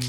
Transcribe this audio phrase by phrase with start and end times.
[0.00, 0.06] Hello,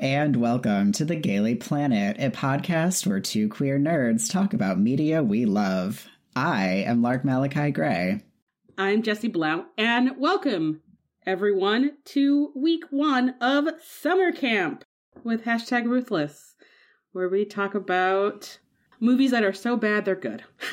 [0.00, 5.22] and welcome to the Gayly Planet, a podcast where two queer nerds talk about media
[5.22, 6.06] we love.
[6.36, 8.20] I am Lark Malakai Grey.
[8.76, 10.82] I'm Jesse Blount, and welcome
[11.28, 14.82] everyone to week one of summer camp
[15.22, 16.54] with hashtag ruthless,
[17.12, 18.58] where we talk about
[18.98, 20.42] movies that are so bad they're good.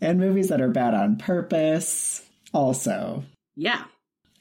[0.00, 3.22] and movies that are bad on purpose, also.
[3.54, 3.84] Yeah.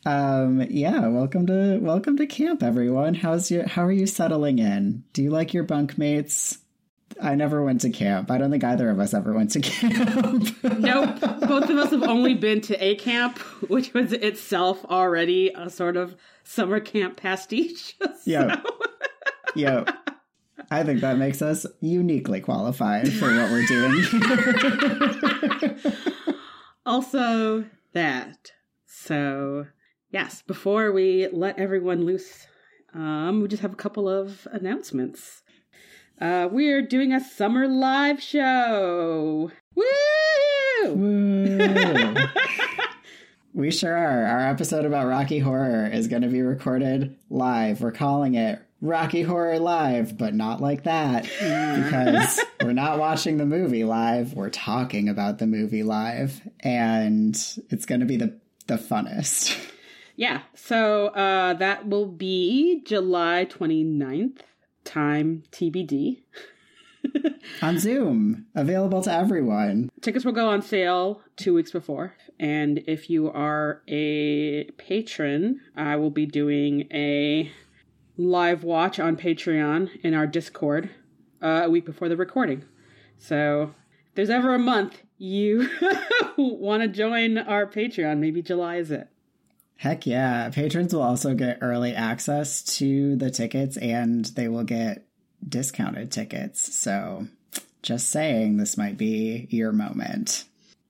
[0.08, 3.14] Um, yeah, welcome to welcome to camp, everyone.
[3.14, 5.04] How's your how are you settling in?
[5.14, 6.58] Do you like your bunkmates?
[7.22, 8.30] I never went to camp.
[8.30, 10.64] I don't think either of us ever went to camp.
[10.64, 11.20] nope.
[11.22, 13.38] Both of us have only been to a camp,
[13.70, 17.96] which was itself already a sort of summer camp pastiche.
[18.26, 18.32] So.
[18.32, 18.62] Yeah.
[19.56, 19.84] Yeah.
[20.72, 24.04] I think that makes us uniquely qualified for what we're doing.
[26.86, 28.52] also, that.
[28.88, 29.68] So,
[30.12, 32.48] yes, before we let everyone loose,
[32.94, 35.44] um, we just have a couple of announcements.
[36.20, 39.52] Uh, we're doing a summer live show.
[39.76, 40.94] Woo!
[40.94, 42.16] Woo!
[43.54, 44.26] we sure are.
[44.26, 47.82] Our episode about Rocky Horror is going to be recorded live.
[47.82, 53.46] We're calling it Rocky Horror Live, but not like that because we're not watching the
[53.46, 54.34] movie live.
[54.34, 57.36] We're talking about the movie live, and
[57.70, 59.58] it's going to be the the funnest.
[60.16, 60.44] Yeah.
[60.54, 64.40] So uh, that will be July 29th.
[64.86, 66.22] Time TBD.
[67.62, 69.90] on Zoom, available to everyone.
[70.02, 72.16] Tickets will go on sale two weeks before.
[72.40, 77.52] And if you are a patron, I will be doing a
[78.18, 80.90] live watch on Patreon in our Discord
[81.42, 82.64] uh, a week before the recording.
[83.18, 83.74] So
[84.08, 85.70] if there's ever a month you
[86.38, 89.08] want to join our Patreon, maybe July is it.
[89.78, 90.50] Heck yeah.
[90.50, 95.06] Patrons will also get early access to the tickets and they will get
[95.48, 96.74] discounted tickets.
[96.76, 97.28] So
[97.82, 100.46] just saying, this might be your moment.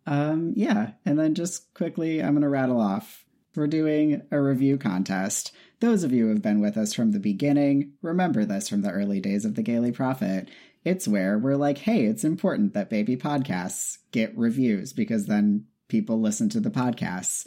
[0.06, 0.91] Um, yeah.
[1.06, 3.25] And then just quickly, I'm going to rattle off.
[3.56, 5.52] We're doing a review contest.
[5.79, 8.91] Those of you who have been with us from the beginning, remember this from the
[8.91, 10.50] early days of the Gayly Prophet.
[10.84, 16.22] It's where we're like, hey, it's important that baby podcasts get reviews because then people
[16.22, 17.46] listen to the podcasts.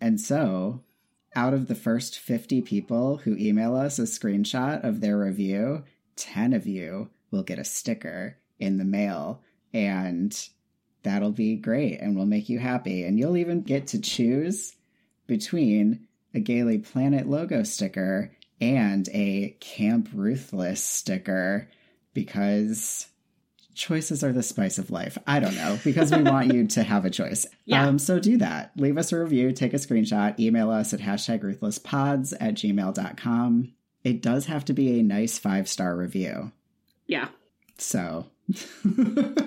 [0.00, 0.82] And so,
[1.34, 5.84] out of the first 50 people who email us a screenshot of their review,
[6.16, 9.42] 10 of you will get a sticker in the mail.
[9.72, 10.38] And
[11.02, 13.04] that'll be great and will make you happy.
[13.04, 14.74] And you'll even get to choose
[15.26, 21.68] between a Gayly Planet logo sticker and a Camp Ruthless sticker
[22.14, 23.08] because
[23.76, 25.16] choices are the spice of life.
[25.26, 27.46] I don't know, because we want you to have a choice.
[27.68, 27.86] Yeah.
[27.88, 28.70] Um, so do that.
[28.76, 33.72] Leave us a review, take a screenshot, email us at hashtag ruthlesspods at gmail.com.
[34.04, 36.52] It does have to be a nice five star review.
[37.08, 37.28] Yeah.
[37.76, 38.26] So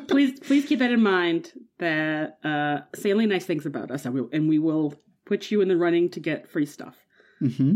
[0.07, 4.13] please please keep that in mind that uh say only nice things about us and
[4.13, 6.97] we, and we will put you in the running to get free stuff.
[7.39, 7.75] hmm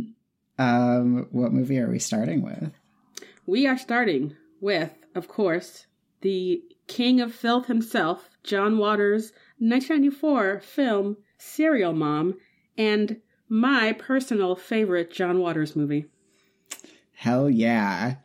[0.59, 2.72] Um, what movie are we starting with?
[3.46, 5.86] We are starting with, of course,
[6.24, 12.36] the king of filth himself, John Waters' 1994 film Serial Mom,
[12.78, 16.06] and my personal favorite John Waters movie.
[17.14, 18.16] Hell yeah.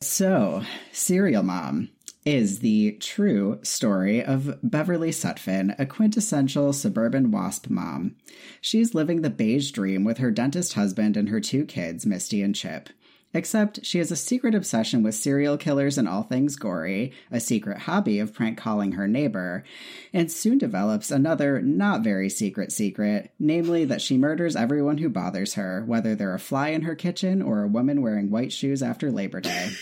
[0.00, 0.62] So,
[0.92, 1.90] Serial Mom
[2.24, 8.16] is the true story of Beverly Sutphin, a quintessential suburban wasp mom.
[8.60, 12.54] She's living the beige dream with her dentist husband and her two kids, Misty and
[12.54, 12.90] Chip.
[13.34, 17.80] Except she has a secret obsession with serial killers and all things gory, a secret
[17.80, 19.64] hobby of prank calling her neighbor,
[20.12, 25.54] and soon develops another not very secret secret, namely that she murders everyone who bothers
[25.54, 29.10] her, whether they're a fly in her kitchen or a woman wearing white shoes after
[29.10, 29.70] Labor Day.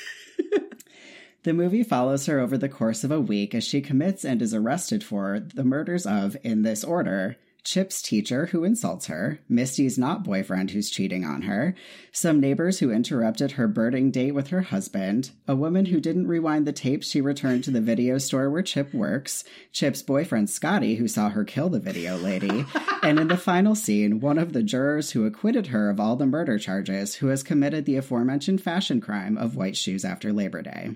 [1.46, 4.52] The movie follows her over the course of a week as she commits and is
[4.52, 7.36] arrested for the murders of, in this order,
[7.66, 11.74] Chip's teacher who insults her, Misty's not boyfriend who's cheating on her,
[12.12, 16.64] some neighbors who interrupted her birding date with her husband, a woman who didn't rewind
[16.64, 19.42] the tape she returned to the video store where Chip works,
[19.72, 22.64] Chip's boyfriend Scotty who saw her kill the video lady,
[23.02, 26.24] and in the final scene, one of the jurors who acquitted her of all the
[26.24, 30.90] murder charges who has committed the aforementioned fashion crime of white shoes after Labor Day.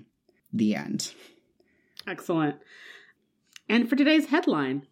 [0.53, 1.13] The end.
[2.07, 2.55] Excellent.
[3.67, 4.87] And for today's headline,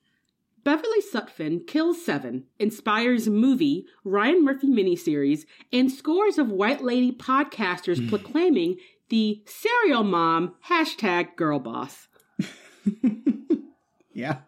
[0.63, 8.07] Beverly Sutphin Kills Seven inspires movie, Ryan Murphy miniseries, and scores of white lady podcasters
[8.09, 8.77] proclaiming
[9.09, 12.07] the serial mom hashtag girl boss.
[14.13, 14.39] yeah.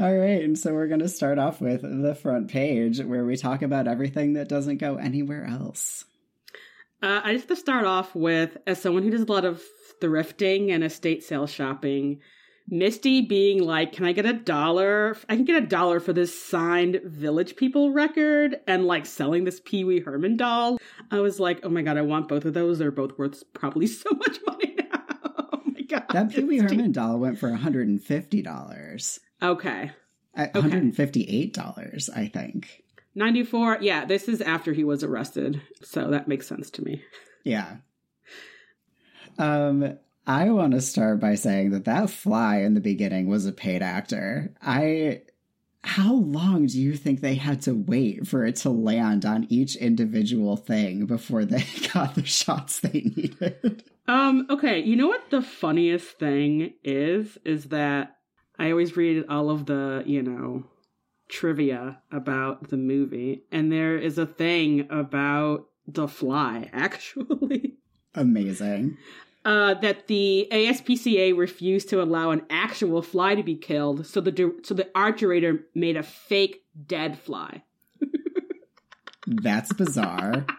[0.00, 3.36] All right, and so we're going to start off with the front page where we
[3.36, 6.04] talk about everything that doesn't go anywhere else.
[7.02, 9.62] Uh, I just have to start off with, as someone who does a lot of
[10.00, 12.20] thrifting and estate sale shopping,
[12.72, 15.14] Misty being like, "Can I get a dollar?
[15.28, 19.60] I can get a dollar for this signed Village People record," and like selling this
[19.64, 20.78] Pee Wee Herman doll.
[21.10, 22.78] I was like, "Oh my god, I want both of those.
[22.78, 25.02] They're both worth probably so much money now."
[25.52, 29.18] oh my god, That Pee Wee Herman doll went for $150.
[29.42, 29.90] Okay,
[30.34, 32.82] Uh, $158, I think.
[33.14, 33.76] ninety four.
[33.82, 37.02] Yeah, this is after he was arrested, so that makes sense to me.
[37.44, 37.76] Yeah.
[39.38, 43.52] Um, I want to start by saying that that fly in the beginning was a
[43.52, 44.54] paid actor.
[44.62, 45.22] I.
[45.84, 49.74] How long do you think they had to wait for it to land on each
[49.74, 53.82] individual thing before they got the shots they needed?
[54.06, 57.36] Um, okay, you know what the funniest thing is?
[57.44, 58.16] Is that
[58.60, 60.64] I always read all of the, you know,
[61.28, 67.78] trivia about the movie, and there is a thing about the fly, actually.
[68.14, 68.98] Amazing.
[69.44, 74.54] Uh, that the ASPCA refused to allow an actual fly to be killed, so the
[74.62, 77.62] so the art curator made a fake dead fly.
[79.26, 80.46] That's bizarre.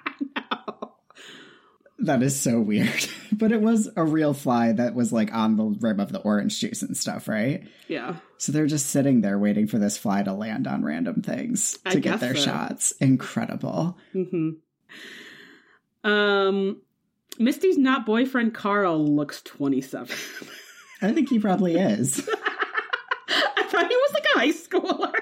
[2.03, 3.07] That is so weird.
[3.31, 6.59] but it was a real fly that was like on the rim of the orange
[6.59, 7.63] juice and stuff, right?
[7.87, 8.17] Yeah.
[8.37, 12.01] So they're just sitting there waiting for this fly to land on random things to
[12.01, 12.41] get their so.
[12.41, 12.91] shots.
[12.99, 13.97] Incredible.
[14.11, 14.49] hmm
[16.03, 16.81] Um,
[17.39, 20.15] Misty's not boyfriend Carl looks twenty seven.
[21.01, 22.29] I think he probably is.
[22.37, 25.19] I thought he was like a high schooler.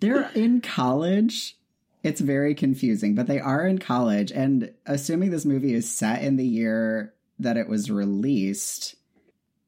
[0.00, 1.56] They're in college.
[2.02, 4.30] It's very confusing, but they are in college.
[4.30, 8.94] And assuming this movie is set in the year that it was released,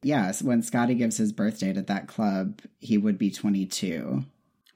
[0.02, 4.25] yes, when Scotty gives his birth date at that club, he would be 22.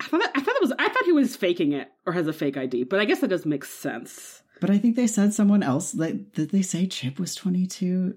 [0.00, 2.26] I thought that, I thought it was I thought he was faking it or has
[2.26, 4.41] a fake ID, but I guess that does make sense.
[4.62, 5.92] But I think they said someone else.
[5.94, 8.16] Like, did they say Chip was 22?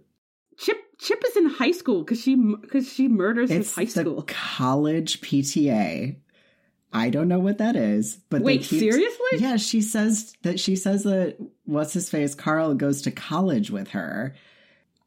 [0.59, 4.01] Chip Chip is in high school because she because she murders It's his high the
[4.09, 4.23] school.
[4.27, 6.15] college PTA.
[6.93, 9.39] I don't know what that is, but Wait, keep- seriously?
[9.39, 13.89] Yeah, she says that she says that what's his face Carl goes to college with
[13.89, 14.35] her.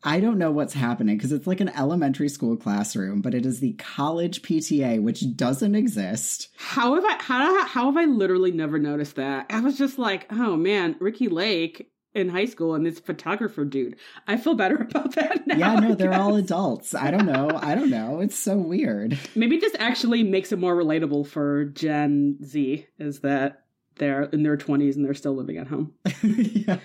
[0.05, 3.61] I don't know what's happening because it's like an elementary school classroom, but it is
[3.61, 6.49] the college PTA, which doesn't exist.
[6.57, 9.47] How have I how how have I literally never noticed that?
[9.51, 13.97] I was just like, oh man, Ricki Lake in high school and this photographer dude.
[14.27, 15.57] I feel better about that now.
[15.57, 16.95] yeah, no, they're all adults.
[16.95, 17.51] I don't know.
[17.61, 18.21] I don't know.
[18.21, 19.19] It's so weird.
[19.35, 22.87] Maybe this actually makes it more relatable for Gen Z.
[22.99, 23.65] Is that
[23.99, 25.93] they're in their twenties and they're still living at home.
[26.23, 26.79] yeah.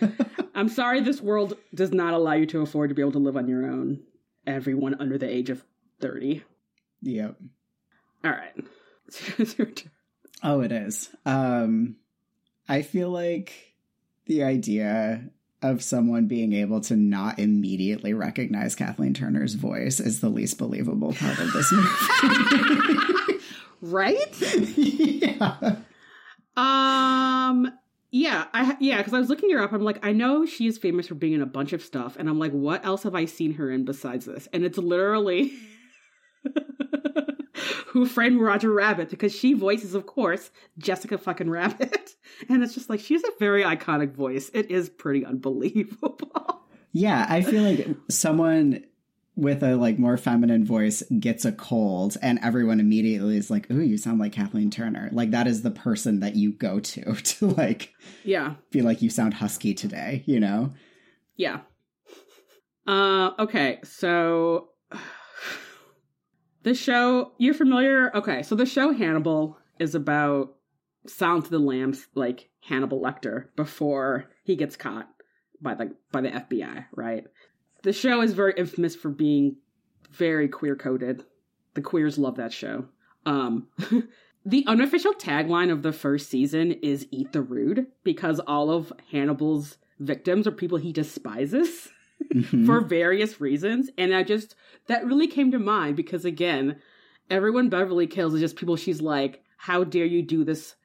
[0.55, 3.37] I'm sorry, this world does not allow you to afford to be able to live
[3.37, 4.01] on your own.
[4.45, 5.63] Everyone under the age of
[5.99, 6.43] thirty.
[7.01, 7.35] Yep.
[8.23, 8.55] All right.
[9.37, 9.91] It's your turn.
[10.41, 11.09] Oh, it is.
[11.25, 11.97] Um,
[12.67, 13.53] I feel like
[14.25, 15.29] the idea
[15.61, 21.13] of someone being able to not immediately recognize Kathleen Turner's voice is the least believable
[21.13, 21.71] part of this
[23.27, 23.39] movie.
[23.81, 24.41] right?
[24.77, 25.75] yeah.
[26.55, 27.71] Um.
[28.15, 29.71] Yeah, I yeah, because I was looking her up.
[29.73, 32.29] I'm like, I know she is famous for being in a bunch of stuff, and
[32.29, 34.47] I'm like, what else have I seen her in besides this?
[34.53, 35.51] And it's literally
[37.87, 42.11] Who Framed Roger Rabbit because she voices, of course, Jessica fucking Rabbit,
[42.49, 44.51] and it's just like she's a very iconic voice.
[44.53, 46.59] It is pretty unbelievable.
[46.95, 48.83] Yeah, I feel like someone
[49.35, 53.81] with a like more feminine voice gets a cold and everyone immediately is like, "Ooh,
[53.81, 57.47] you sound like Kathleen Turner." Like that is the person that you go to to
[57.47, 60.73] like yeah, be like you sound husky today, you know?
[61.35, 61.61] yeah.
[62.85, 64.69] Uh, okay, so
[66.63, 68.15] the show you're familiar.
[68.15, 70.55] Okay, so the show Hannibal is about
[71.07, 75.09] Silence of the Lambs, like Hannibal Lecter before he gets caught
[75.61, 77.25] by the by the FBI, right?
[77.83, 79.57] The show is very infamous for being
[80.11, 81.23] very queer coded.
[81.73, 82.85] The queers love that show.
[83.25, 83.67] Um
[84.45, 89.77] the unofficial tagline of the first season is eat the rude because all of Hannibal's
[89.99, 91.89] victims are people he despises
[92.33, 92.65] Mhm.
[92.65, 94.55] for various reasons and I just
[94.87, 96.77] that really came to mind because again,
[97.29, 100.75] everyone Beverly kills is just people she's like, "How dare you do this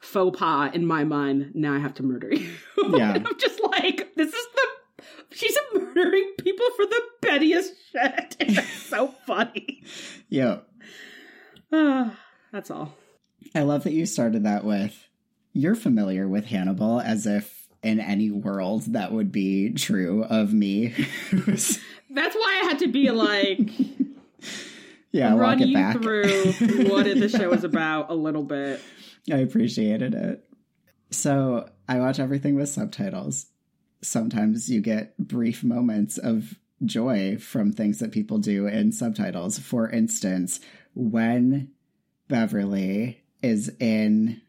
[0.00, 1.52] faux pas in my mind?
[1.54, 2.50] Now I have to murder you."
[2.96, 3.14] Yeah.
[3.14, 5.56] I'm just like, this is the she's
[5.96, 8.36] murdering people for the pettiest shit.
[8.40, 9.82] It's so funny.
[10.28, 10.58] yeah.
[11.72, 12.16] Ah.
[12.52, 12.94] That's all.
[13.54, 15.08] I love that you started that with
[15.52, 20.94] you're familiar with Hannibal as if in any world that would be true of me.
[21.32, 23.58] That's why I had to be like
[25.12, 26.00] yeah, run walk it you back.
[26.00, 26.52] through
[26.88, 28.80] what the show is about a little bit.
[29.30, 30.44] I appreciated it.
[31.10, 33.46] So I watch everything with subtitles.
[34.06, 39.58] Sometimes you get brief moments of joy from things that people do in subtitles.
[39.58, 40.60] For instance,
[40.94, 41.70] when
[42.28, 44.40] Beverly is in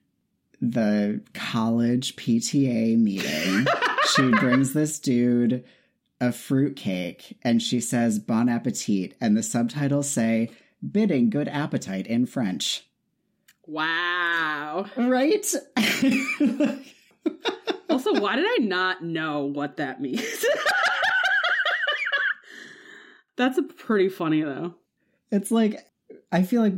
[0.61, 3.65] the college PTA meeting,
[4.15, 5.63] she brings this dude
[6.19, 10.49] a fruitcake and she says bon appetit and the subtitles say
[10.91, 12.87] bidding good appetite in French.
[13.65, 14.85] Wow.
[14.95, 15.45] Right?
[17.89, 20.21] Also, why did I not know what that means?
[23.35, 24.73] That's a pretty funny though.
[25.31, 25.85] it's like
[26.31, 26.73] I feel like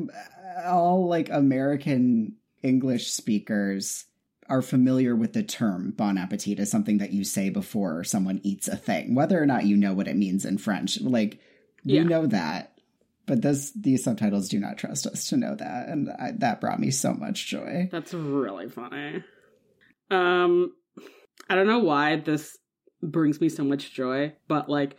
[0.66, 4.06] all like American English speakers
[4.48, 8.68] are familiar with the term bon appetit as something that you say before someone eats
[8.68, 11.00] a thing, whether or not you know what it means in French.
[11.00, 11.40] Like
[11.86, 12.04] we Yeah.
[12.04, 12.78] know that,
[13.26, 16.80] but this these subtitles do not trust us to know that, and I, that brought
[16.82, 17.88] me so much joy.
[17.92, 19.24] That's really funny.
[20.12, 20.74] Um,
[21.50, 22.58] I don't know why this
[23.02, 24.98] brings me so much joy, but like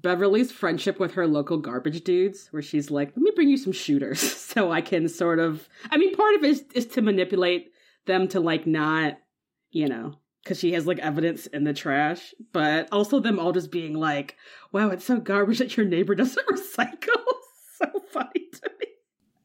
[0.00, 3.72] Beverly's friendship with her local garbage dudes, where she's like, "Let me bring you some
[3.72, 7.72] shooters, so I can sort of." I mean, part of it is, is to manipulate
[8.06, 9.18] them to like not,
[9.70, 13.72] you know, because she has like evidence in the trash, but also them all just
[13.72, 14.36] being like,
[14.72, 17.22] "Wow, it's so garbage that your neighbor doesn't recycle."
[17.78, 18.86] so funny to me.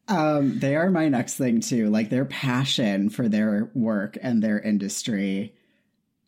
[0.06, 1.88] Um, they are my next thing too.
[1.90, 5.54] Like their passion for their work and their industry,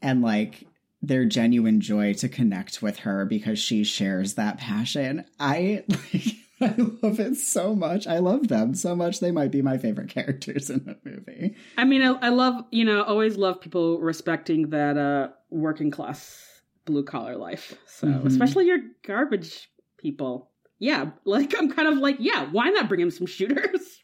[0.06, 0.64] and like
[1.02, 5.24] their genuine joy to connect with her because she shares that passion.
[5.38, 6.24] I like,
[6.60, 8.06] I love it so much.
[8.06, 9.20] I love them so much.
[9.20, 11.56] They might be my favorite characters in the movie.
[11.76, 16.62] I mean, I, I love, you know, always love people respecting that uh working class
[16.84, 17.74] blue collar life.
[17.86, 18.26] So, Mhm.
[18.26, 20.50] especially your garbage people.
[20.78, 23.98] Yeah, like I'm kind of like, yeah, why not bring him some shooters?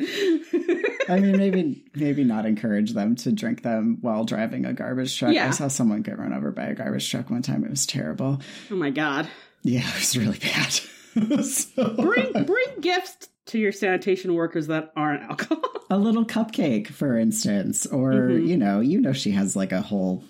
[0.00, 5.34] I mean, maybe maybe not encourage them to drink them while driving a garbage truck.
[5.34, 5.48] Yeah.
[5.48, 7.64] I saw someone get run over by a garbage truck one time.
[7.64, 8.40] It was terrible.
[8.70, 9.28] oh my god.
[9.62, 10.72] Yeah, it was really bad.
[11.44, 15.60] So- Bring bring gifts to your sanitation workers that aren't alcohol.
[15.90, 18.46] a little cupcake, for instance, or Mhm.
[18.48, 20.24] you know, you know, she has like a whole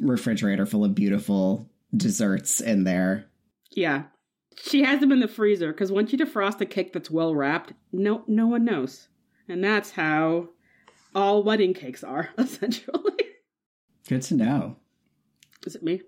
[0.00, 3.26] refrigerator full of beautiful desserts in there.
[3.70, 4.04] yeah.
[4.56, 7.72] She has them in the freezer because once you defrost a cake that's well wrapped,
[7.92, 9.08] no no one knows.
[9.48, 10.50] And that's how
[11.14, 13.12] all wedding cakes are, essentially.
[14.08, 14.76] Good to know.
[15.66, 16.02] Is it me?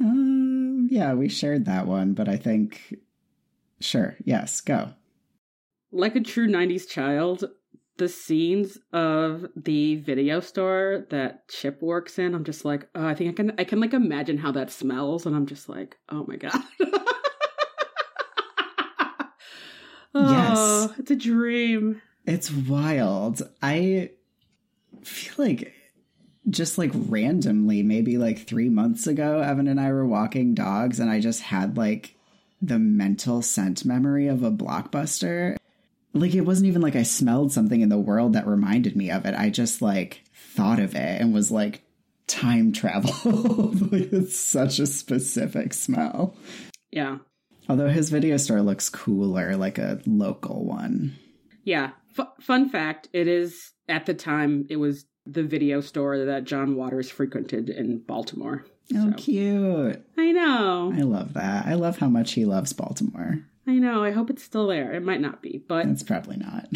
[0.00, 2.94] Um, yeah, we shared that one, but I think,
[3.80, 4.90] sure, yes, go.
[5.92, 7.44] like a true 90s child
[7.98, 13.14] the scenes of the video store that chip works in i'm just like oh i
[13.14, 16.22] think i can i can like imagine how that smells and i'm just like oh
[16.28, 16.52] my god
[20.16, 23.42] oh, it's a dream It's wild.
[23.62, 24.10] I
[25.02, 25.72] feel like
[26.48, 31.10] just like randomly, maybe like three months ago, Evan and I were walking dogs, and
[31.10, 32.14] I just had like
[32.62, 35.56] the mental scent memory of a blockbuster.
[36.12, 39.26] Like it wasn't even like I smelled something in the world that reminded me of
[39.26, 39.34] it.
[39.34, 40.22] I just like
[40.54, 41.82] thought of it and was like
[42.26, 43.12] time travel.
[43.90, 46.34] like it's such a specific smell.
[46.90, 47.18] yeah
[47.68, 51.16] Although his video store looks cooler, like a local one.
[51.64, 56.44] yeah F- fun fact it is at the time it was the video store that
[56.44, 60.02] john waters frequented in baltimore Oh, So- cute.
[60.16, 61.66] i know I love that.
[61.66, 63.40] I love how much he loves Baltimore.
[63.66, 64.04] I know.
[64.04, 64.92] I hope it's still there.
[64.92, 66.68] It might not be, but It's probably not.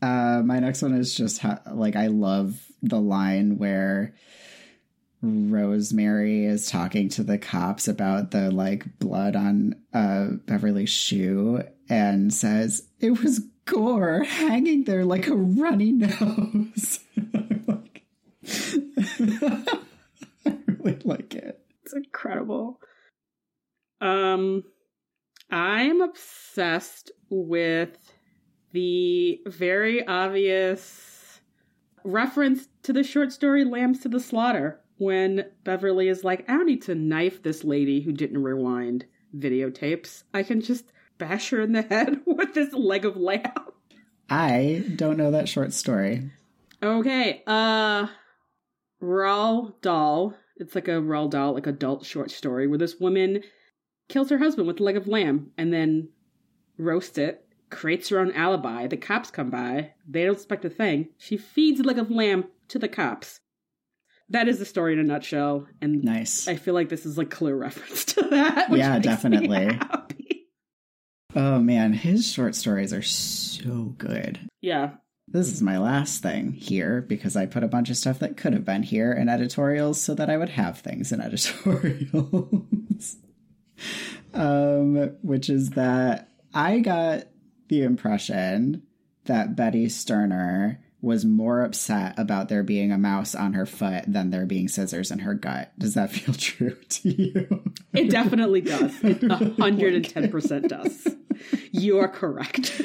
[0.00, 4.14] Uh, my next one is just how, like I love the line where
[5.22, 12.32] Rosemary is talking to the cops about the like blood on uh, Beverly's shoe and
[12.32, 17.00] says it was gore hanging there like a runny nose.
[20.46, 21.60] I really like it.
[21.82, 22.80] it's incredible.
[24.00, 24.64] Um,
[25.50, 27.98] I'm obsessed with
[28.72, 31.40] the very obvious
[32.04, 36.66] reference to the short story Lambs to the Slaughter when Beverly is like, I don't
[36.66, 40.24] need to knife this lady who didn't rewind videotapes.
[40.34, 43.50] I can just bash her in the head with this leg of lamb.
[44.28, 46.30] I don't know that short story.
[46.82, 48.08] Okay, uh
[49.02, 50.34] Roald Dahl.
[50.56, 53.42] It's like a Roald Dahl, like adult short story where this woman
[54.08, 56.10] kills her husband with a leg of lamb and then
[56.76, 58.86] roasts it creates her own alibi.
[58.86, 59.92] The cops come by.
[60.06, 61.08] They don't suspect a thing.
[61.16, 63.40] She feeds a leg of lamb to the cops.
[64.30, 65.66] That is the story in a nutshell.
[65.80, 66.46] And Nice.
[66.48, 68.70] I feel like this is like clear reference to that.
[68.70, 69.78] which Yeah, definitely.
[71.36, 74.40] Oh man, his short stories are so good.
[74.60, 74.94] Yeah.
[75.28, 78.52] This is my last thing here because I put a bunch of stuff that could
[78.52, 83.16] have been here in editorials so that I would have things in editorials.
[84.34, 87.24] um, which is that I got
[87.68, 88.82] the impression
[89.26, 94.30] that Betty Sterner was more upset about there being a mouse on her foot than
[94.30, 95.72] there being scissors in her gut.
[95.78, 97.64] Does that feel true to you?
[97.92, 98.92] It definitely does.
[99.02, 101.08] It 110% does.
[101.72, 102.80] You are correct.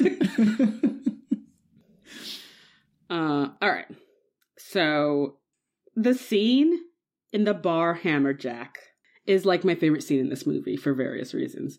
[3.10, 3.86] uh, all right.
[4.56, 5.36] So
[5.94, 6.78] the scene
[7.32, 8.76] in the bar Hammerjack
[9.26, 11.78] is like my favorite scene in this movie for various reasons.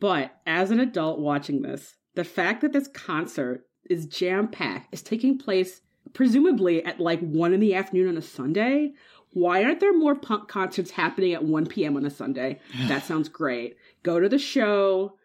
[0.00, 5.02] But as an adult watching this, the fact that this concert is jam packed, is
[5.02, 5.80] taking place
[6.12, 8.92] presumably at like one in the afternoon on a Sunday.
[9.32, 11.96] Why aren't there more punk concerts happening at 1 p.m.
[11.96, 12.60] on a Sunday?
[12.88, 13.76] That sounds great.
[14.02, 15.16] Go to the show.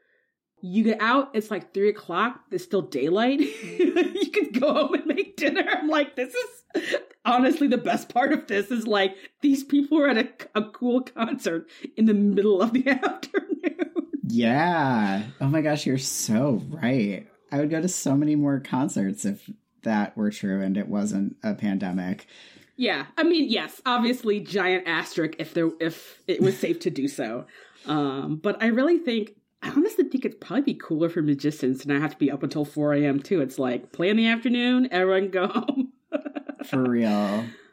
[0.62, 3.40] You get out, it's like three o'clock, it's still daylight.
[3.80, 5.64] you can go home and make dinner.
[5.66, 10.10] I'm like, this is honestly the best part of this is like these people are
[10.10, 14.08] at a, a cool concert in the middle of the afternoon.
[14.28, 15.24] Yeah.
[15.40, 17.28] Oh my gosh, you're so right.
[17.52, 19.50] I would go to so many more concerts if
[19.84, 22.28] that were true and it wasn't a pandemic.
[22.76, 27.08] Yeah, I mean, yes, obviously, giant asterisk if there if it was safe to do
[27.10, 27.46] so.
[27.86, 31.90] Um, but I really think, I honestly think it'd probably be cooler for magicians to
[31.90, 33.20] not have to be up until four a.m.
[33.20, 33.42] too.
[33.42, 35.92] It's like play in the afternoon, everyone go home.
[36.66, 37.46] For real.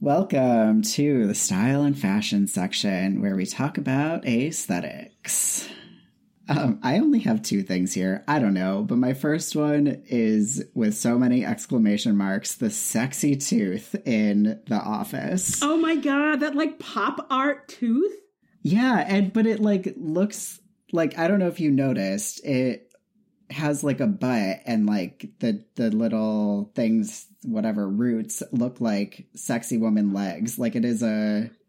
[0.00, 5.68] Welcome to the style and fashion section where we talk about aesthetics.
[6.46, 8.22] Um, I only have two things here.
[8.28, 13.34] I don't know, but my first one is with so many exclamation marks the sexy
[13.36, 15.62] tooth in the office.
[15.62, 18.12] oh my god, that like pop art tooth.
[18.60, 20.60] Yeah, and but it like looks
[20.92, 22.92] like I don't know if you noticed it
[23.50, 29.76] has like a butt and like the the little things whatever roots look like sexy
[29.76, 30.58] woman legs.
[30.58, 31.64] Like it is a oh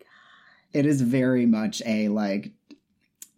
[0.75, 2.51] it is very much a like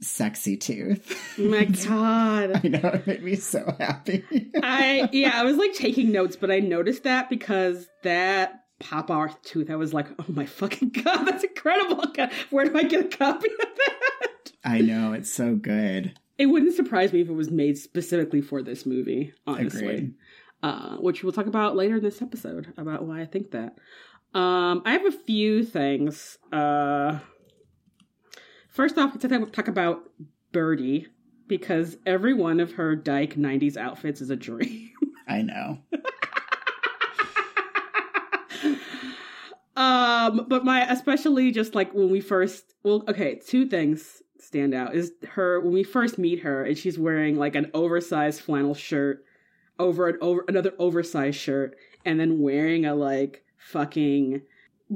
[0.01, 1.35] sexy tooth.
[1.39, 2.61] Oh my god.
[2.63, 4.25] I know it made me so happy.
[4.61, 9.43] I yeah, I was like taking notes, but I noticed that because that pop art
[9.43, 12.03] tooth, I was like, oh my fucking god, that's incredible.
[12.49, 14.51] Where do I get a copy of that?
[14.63, 16.17] I know it's so good.
[16.37, 19.87] It wouldn't surprise me if it was made specifically for this movie, honestly.
[19.87, 20.13] Agreed.
[20.63, 23.77] Uh, which we'll talk about later in this episode about why I think that.
[24.33, 26.37] Um, I have a few things.
[26.51, 27.19] Uh,
[28.69, 30.09] first off, let's talk about
[30.51, 31.07] Birdie
[31.47, 34.91] because every one of her dyke '90s outfits is a dream.
[35.27, 35.79] I know.
[39.75, 44.95] um, but my especially just like when we first well, okay, two things stand out
[44.95, 49.25] is her when we first meet her and she's wearing like an oversized flannel shirt
[49.77, 54.41] over an over another oversized shirt and then wearing a like fucking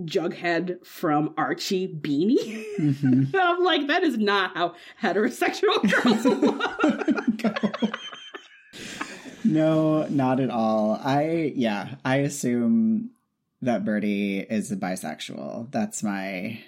[0.05, 2.63] jughead from Archie beanie.
[2.79, 3.35] Mhm.
[3.35, 6.25] I'm like, that is not how heterosexual girls
[7.83, 7.95] look.
[9.43, 10.97] No, not at all.
[11.03, 13.09] I yeah, I assume
[13.61, 15.71] that Birdie is a bisexual.
[15.71, 16.61] That's my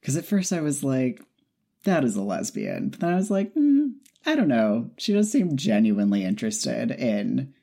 [0.00, 1.20] because at first I was like,
[1.86, 3.88] that is a lesbian, but then I was like, hmm,
[4.26, 4.90] I don't know.
[4.98, 7.54] She does seem genuinely interested in.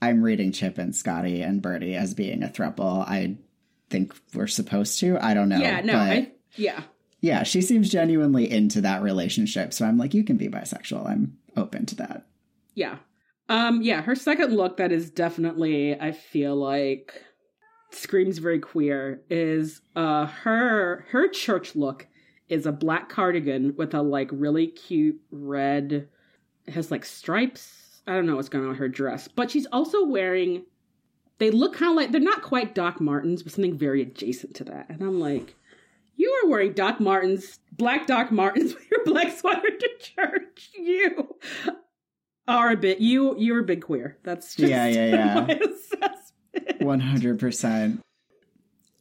[0.00, 3.06] I'm reading Chip and Scotty and Birdie as being a throuple.
[3.06, 3.36] I
[3.90, 5.18] think we're supposed to.
[5.24, 5.58] I don't know.
[5.58, 6.82] yeah, no, but I yeah.
[7.20, 9.72] yeah, she seems genuinely into that relationship.
[9.72, 11.06] So I'm like, you can be bisexual.
[11.08, 12.26] I'm open to that.
[12.74, 12.96] Yeah.
[13.48, 17.22] Um yeah, her second look that is definitely I feel like
[17.90, 22.06] screams very queer is uh her her church look
[22.48, 26.08] is a black cardigan with a like really cute red
[26.66, 28.02] it has like stripes.
[28.06, 30.64] I don't know what's going on with her dress, but she's also wearing
[31.38, 34.64] they look kind of like they're not quite Doc Martens, but something very adjacent to
[34.64, 34.86] that.
[34.88, 35.54] And I'm like,
[36.16, 40.70] you are wearing Doc Martens, black Doc Martens with your black sweater to church.
[40.76, 41.36] You
[42.48, 44.18] are a bit you you're a big queer.
[44.22, 45.34] That's just Yeah, yeah, yeah.
[45.48, 46.82] my assessment.
[46.82, 48.00] One hundred percent.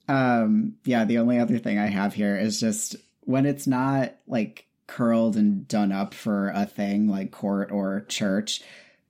[0.08, 4.68] Um, yeah, the only other thing I have here is just when it's not like
[4.88, 8.62] curled and done up for a thing like court or church,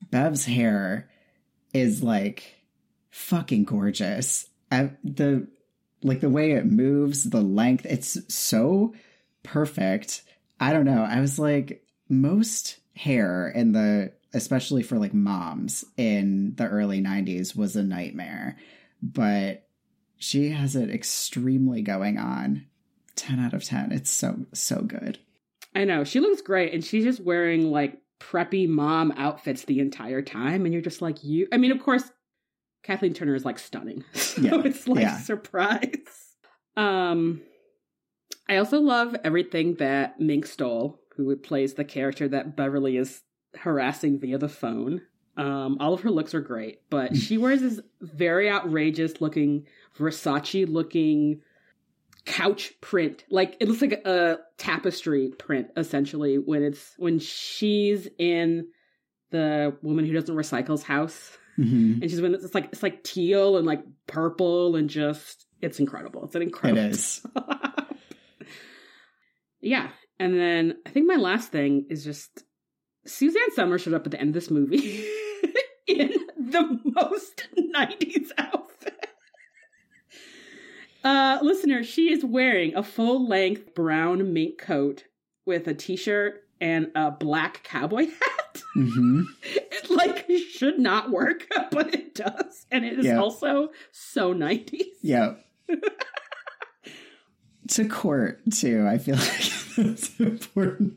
[0.10, 1.10] Bev's hair
[1.74, 2.56] is like
[3.12, 4.48] fucking gorgeous.
[4.72, 5.48] The
[6.04, 8.94] like the way it moves, the length, it's so
[9.44, 10.22] perfect.
[10.60, 11.04] I don't know.
[11.04, 17.56] I was like, most hair in the, especially for like moms in the early 90s,
[17.56, 18.58] was a nightmare.
[19.02, 19.68] But
[20.18, 22.68] she has it extremely going on.
[23.16, 23.92] 10 out of 10.
[23.92, 25.20] It's so, so good.
[25.74, 26.04] I know.
[26.04, 26.74] She looks great.
[26.74, 30.66] And she's just wearing like preppy mom outfits the entire time.
[30.66, 31.48] And you're just like, you.
[31.52, 32.12] I mean, of course,
[32.84, 34.04] Kathleen Turner is like stunning.
[34.14, 34.62] So yeah.
[34.66, 35.18] it's like yeah.
[35.18, 36.36] surprise.
[36.76, 37.42] Um,
[38.50, 43.24] I also love everything that Mink Stole, who plays the character that Beverly is
[43.56, 45.02] harassing via the phone.
[45.38, 47.16] Um, all of her looks are great, but hmm.
[47.16, 49.66] she wears this very outrageous looking
[49.98, 51.42] Versace looking
[52.26, 53.24] couch print.
[53.30, 58.68] Like it looks like a tapestry print essentially when it's when she's in
[59.32, 61.38] the woman who doesn't recycle's house.
[61.58, 62.02] Mm-hmm.
[62.02, 66.26] And she's when it's like it's like teal and like purple and just it's incredible.
[66.26, 66.84] It's an incredible.
[66.84, 67.26] It is.
[69.62, 72.44] yeah, and then I think my last thing is just
[73.06, 75.06] Suzanne Somers showed up at the end of this movie
[75.88, 78.75] in the most '90s outfit.
[81.06, 85.04] Uh, listener, she is wearing a full length brown mink coat
[85.46, 88.64] with a t shirt and a black cowboy hat.
[88.76, 89.24] Mm-hmm.
[89.44, 92.66] it like should not work, but it does.
[92.72, 94.82] And it is also so 90s.
[95.04, 95.36] Yeah.
[97.70, 98.88] to court, too.
[98.88, 100.94] I feel like that's important.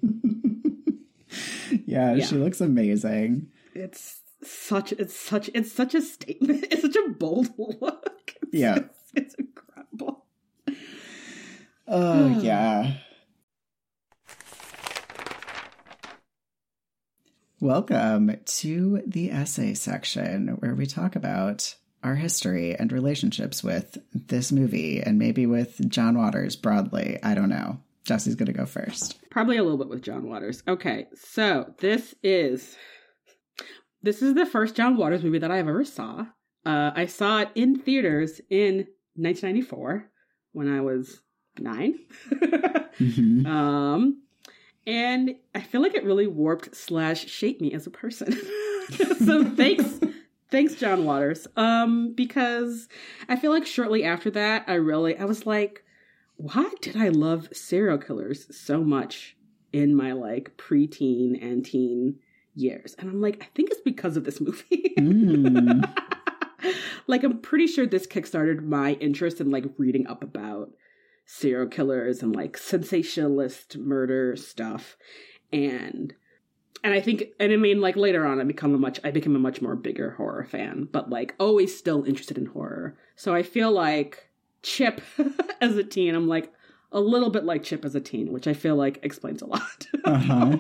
[1.85, 3.49] yeah, yeah, she looks amazing.
[3.75, 6.67] It's such it's such it's such a statement.
[6.71, 8.35] It's such a bold look.
[8.43, 8.77] It's, yeah.
[8.77, 8.98] It's.
[11.91, 12.99] Oh yeah.
[17.61, 21.75] Welcome to the essay section where we talk about
[22.05, 27.19] our history and relationships with this movie and maybe with John Waters broadly.
[27.23, 27.81] I don't know.
[28.05, 29.19] Jesse's going to go first.
[29.31, 30.63] Probably a little bit with John Waters.
[30.69, 32.77] Okay, so this is
[34.03, 36.27] this is the first John Waters movie that I ever saw.
[36.67, 40.11] Uh, I saw it in theaters in 1994
[40.53, 41.23] when I was
[41.61, 41.99] 9
[42.31, 43.47] mm-hmm.
[43.47, 44.23] Um,
[44.89, 48.33] and I feel like it really warped slash shaped me as a person.
[49.19, 50.01] so thanks,
[50.51, 51.47] thanks, John Waters.
[51.57, 52.89] Um, because
[53.29, 55.85] I feel like shortly after that, I really I was like,
[56.37, 59.37] why did I love serial killers so much
[59.75, 62.21] in my like preteen and teen
[62.55, 62.97] years?
[62.99, 64.95] And I'm like, I think it's because of this movie.
[64.99, 65.85] Mm.
[67.07, 70.71] like I'm pretty sure this kickstarted my interest in like reading up about
[71.31, 74.97] serial killers and like sensationalist murder stuff
[75.53, 76.15] and
[76.83, 79.37] and I think and I mean like later on I become a much I became
[79.37, 82.97] a much more bigger horror fan, but like always still interested in horror.
[83.15, 84.31] So I feel like
[84.63, 85.03] Chip
[85.61, 86.51] as a teen, I'm like
[86.93, 89.87] a little bit like Chip as a teen, which I feel like explains a lot
[90.05, 90.57] uh-huh.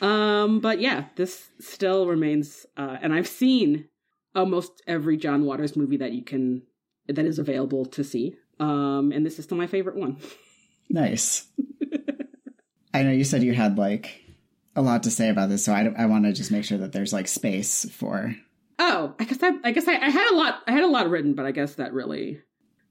[0.00, 3.88] Um, but yeah, this still remains, uh, and I've seen
[4.34, 6.62] almost every John Waters movie that you can
[7.08, 8.36] that is available to see.
[8.60, 10.16] Um, and this is still my favorite one.
[10.90, 11.46] Nice.
[12.94, 14.22] I know you said you had like
[14.74, 16.92] a lot to say about this, so I, I want to just make sure that
[16.92, 18.34] there's like space for.
[18.78, 20.62] Oh, I guess I, I guess I, I had a lot.
[20.66, 22.40] I had a lot written, but I guess that really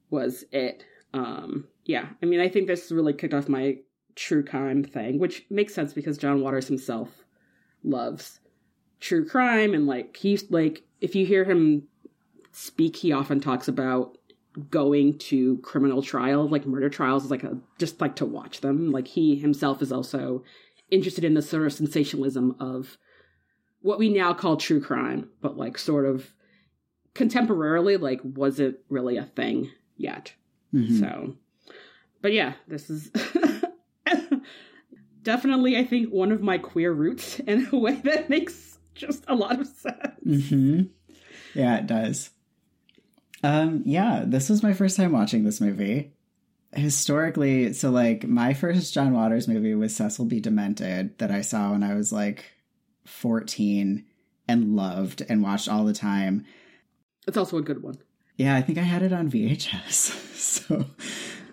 [0.10, 0.86] was it.
[1.14, 3.78] Um, yeah, I mean, I think this really kicked off my
[4.16, 7.10] true crime thing, which makes sense because John Waters himself
[7.84, 8.40] loves
[9.00, 11.88] true crime and like he's like if you hear him
[12.52, 14.17] speak, he often talks about
[14.70, 18.92] going to criminal trials, like murder trials, is like a just like to watch them.
[18.92, 20.44] Like he himself is also
[20.90, 22.98] interested in the sort of sensationalism of
[23.82, 26.34] what we now call true crime, but like sort of
[27.14, 30.34] contemporarily, like wasn't really a thing yet.
[30.74, 31.00] Mm-hmm.
[31.00, 31.36] So,
[32.22, 33.12] but yeah, this is
[35.24, 39.36] definitely, I think, one of my queer roots in a way that makes just a
[39.36, 40.20] lot of sense.
[40.26, 40.82] Mm-hmm.
[41.54, 42.30] Yeah, it does.
[43.44, 46.14] Um, yeah, this was my first time watching this movie.
[46.74, 50.40] Historically, so like my first John Waters movie was Cecil B.
[50.40, 52.46] Demented that I saw when I was like
[53.06, 54.06] 14
[54.48, 56.46] and loved and watched all the time.
[57.28, 57.98] It's also a good one.
[58.36, 60.36] Yeah, I think I had it on VHS.
[60.36, 60.86] so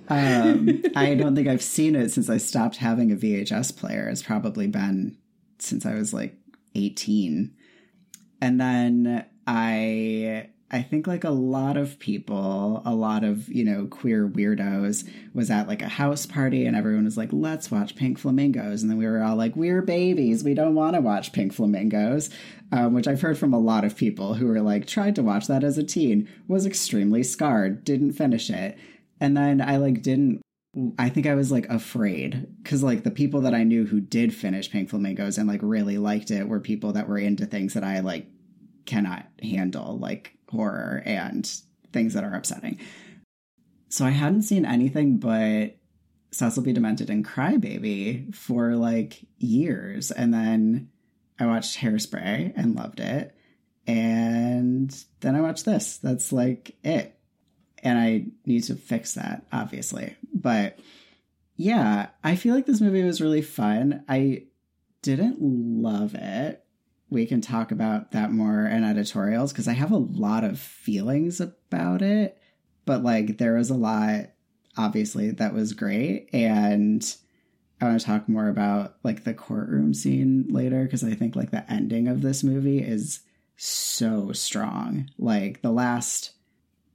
[0.09, 4.09] um, I don't think I've seen it since I stopped having a VHS player.
[4.09, 5.17] It's probably been
[5.59, 6.37] since I was like
[6.75, 7.55] 18.
[8.41, 13.87] And then I I think like a lot of people, a lot of, you know,
[13.87, 18.19] queer weirdos was at like a house party and everyone was like, let's watch Pink
[18.19, 18.83] Flamingos.
[18.83, 20.43] And then we were all like, we're babies.
[20.43, 22.29] We don't want to watch Pink Flamingos,
[22.73, 25.47] um, which I've heard from a lot of people who were like, tried to watch
[25.47, 28.77] that as a teen, was extremely scarred, didn't finish it.
[29.21, 30.43] And then I like didn't
[30.99, 34.35] I think I was like afraid because like the people that I knew who did
[34.35, 37.85] finish Pink Flamingos and like really liked it were people that were into things that
[37.85, 38.27] I like
[38.87, 41.51] cannot handle, like horror and
[41.93, 42.79] things that are upsetting.
[43.89, 45.77] So I hadn't seen anything but
[46.33, 46.73] Cecil B.
[46.73, 50.11] Demented and Crybaby for like years.
[50.11, 50.91] And then
[51.39, 53.35] I watched Hairspray and loved it.
[53.87, 55.99] And then I watched this.
[55.99, 57.17] That's like it.
[57.83, 60.17] And I need to fix that, obviously.
[60.33, 60.79] But
[61.57, 64.05] yeah, I feel like this movie was really fun.
[64.09, 64.47] I
[65.03, 66.64] didn't love it.
[67.11, 71.41] We can talk about that more in editorials because I have a lot of feelings
[71.41, 72.39] about it
[72.85, 74.31] but like there was a lot
[74.77, 77.17] obviously that was great and
[77.81, 81.51] I want to talk more about like the courtroom scene later because I think like
[81.51, 83.21] the ending of this movie is
[83.57, 85.11] so strong.
[85.19, 86.33] Like the last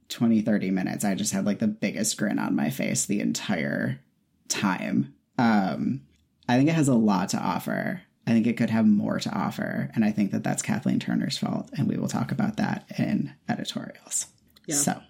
[0.08, 4.00] 20 30 minutes I just had like the biggest grin on my face the entire
[4.48, 5.14] time.
[5.38, 6.02] Um
[6.48, 8.02] I think it has a lot to offer.
[8.26, 11.38] I think it could have more to offer and I think that that's Kathleen Turner's
[11.38, 14.26] fault and we will talk about that in editorials.
[14.66, 14.76] Yeah.
[14.76, 15.00] So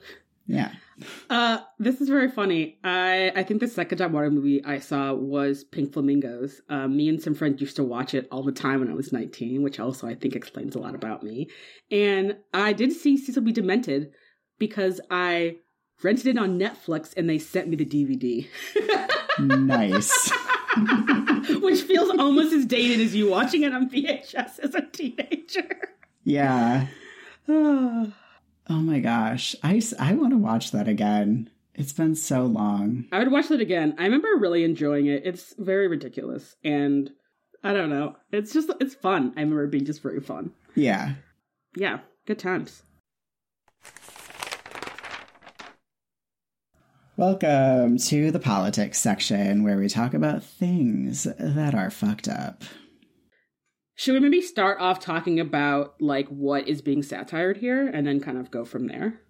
[0.46, 0.72] yeah.
[1.30, 2.78] Uh, this is very funny.
[2.82, 6.60] I I think the second John Water movie I saw was Pink Flamingos.
[6.68, 9.12] Uh, me and some friends used to watch it all the time when I was
[9.12, 11.48] 19, which also I think explains a lot about me.
[11.90, 13.52] And I did see Cecil B.
[13.52, 14.12] Demented
[14.58, 15.58] because I
[16.02, 18.48] rented it on Netflix and they sent me the DVD.
[19.38, 20.32] nice.
[21.62, 25.88] which feels almost as dated as you watching it on VHS as a teenager.
[26.24, 26.86] Yeah.
[28.68, 29.56] Oh my gosh.
[29.64, 31.50] I, I want to watch that again.
[31.74, 33.06] It's been so long.
[33.10, 33.96] I would watch that again.
[33.98, 35.22] I remember really enjoying it.
[35.24, 36.54] It's very ridiculous.
[36.62, 37.10] And
[37.64, 38.14] I don't know.
[38.30, 39.32] It's just, it's fun.
[39.36, 40.52] I remember being just very fun.
[40.76, 41.14] Yeah.
[41.74, 41.98] Yeah.
[42.26, 42.84] Good times.
[47.20, 52.64] Welcome to the politics section where we talk about things that are fucked up.
[53.94, 58.20] Should we maybe start off talking about like what is being satired here and then
[58.20, 59.20] kind of go from there?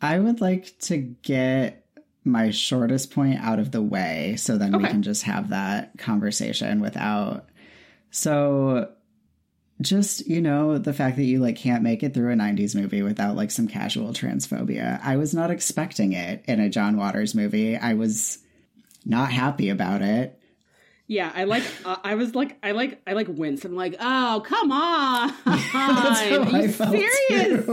[0.00, 1.84] I would like to get
[2.24, 4.84] my shortest point out of the way so then okay.
[4.84, 7.50] we can just have that conversation without
[8.10, 8.93] so
[9.80, 13.02] just you know the fact that you like can't make it through a 90s movie
[13.02, 17.76] without like some casual transphobia i was not expecting it in a john waters movie
[17.76, 18.38] i was
[19.04, 20.40] not happy about it
[21.06, 21.62] yeah, I like.
[21.84, 23.64] Uh, I was like, I like, I like wince.
[23.64, 25.34] I'm like, oh, come on!
[25.74, 27.68] Are you serious?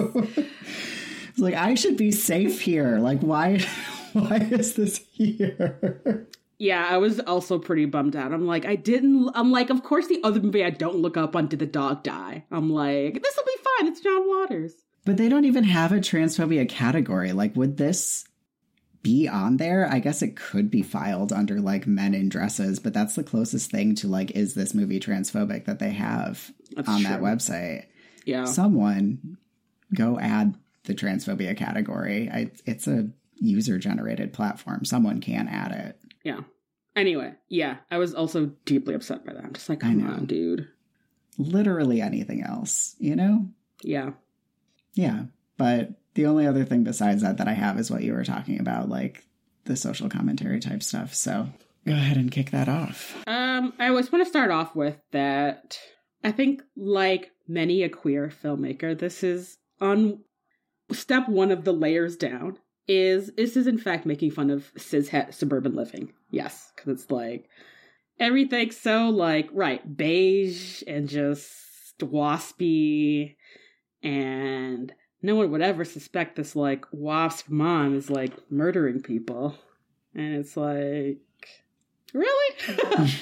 [1.30, 3.00] it's like I should be safe here.
[3.00, 3.60] Like, why?
[4.14, 6.28] Why is this here?
[6.62, 8.32] Yeah, I was also pretty bummed out.
[8.32, 9.32] I'm like, I didn't.
[9.34, 12.04] I'm like, of course, the other movie I don't look up on did the dog
[12.04, 12.45] die.
[12.52, 13.88] I'm like, this will be fine.
[13.88, 14.74] It's John Waters.
[15.04, 17.32] But they don't even have a transphobia category.
[17.32, 18.26] Like, would this
[19.02, 19.89] be on there.
[19.91, 23.71] I guess it could be filed under like men in dresses, but that's the closest
[23.71, 27.10] thing to like, is this movie transphobic that they have that's on true.
[27.10, 27.86] that website?
[28.26, 28.45] Yeah.
[28.45, 29.38] Someone
[29.93, 32.30] go add the transphobia category.
[32.30, 34.86] I, it's a user generated platform.
[34.86, 36.01] Someone can add it.
[36.23, 36.41] Yeah.
[36.95, 39.43] Anyway, yeah, I was also deeply upset by that.
[39.43, 40.67] I'm just like, come on, dude.
[41.38, 43.47] Literally anything else, you know?
[43.81, 44.12] Yeah.
[44.93, 45.23] Yeah.
[45.57, 48.60] But the only other thing besides that that I have is what you were talking
[48.60, 49.25] about, like
[49.65, 51.13] the social commentary type stuff.
[51.13, 51.47] So
[51.86, 53.15] go ahead and kick that off.
[53.27, 55.79] Um, I always want to start off with that.
[56.23, 60.19] I think, like many a queer filmmaker, this is on
[60.91, 62.57] step one of the layers down.
[62.88, 66.13] Is this is in fact making fun of cishet suburban living?
[66.30, 67.48] Yes, because it's like
[68.20, 73.36] everything's so like right beige and just waspy
[74.04, 79.56] and no one would ever suspect this like wasp mom is like murdering people.
[80.15, 81.20] And it's like
[82.13, 82.56] really?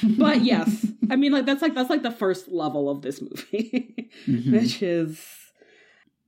[0.18, 0.88] but yes.
[1.10, 4.10] I mean like that's like that's like the first level of this movie.
[4.28, 4.52] mm-hmm.
[4.52, 5.24] Which is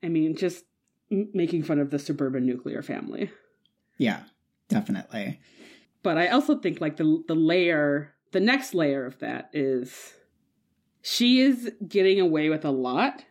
[0.04, 0.66] I mean just
[1.12, 3.32] making fun of the suburban nuclear family.
[3.98, 4.24] Yeah,
[4.70, 5.40] definitely.
[6.04, 10.14] But I also think like the the layer, the next layer of that is
[11.02, 13.24] she is getting away with a lot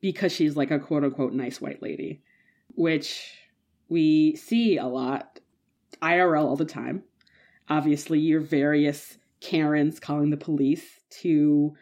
[0.00, 2.22] because she's like a quote unquote nice white lady,
[2.74, 3.34] which
[3.88, 5.40] we see a lot
[6.02, 7.02] IRL all the time.
[7.68, 11.74] Obviously, your various Karens calling the police to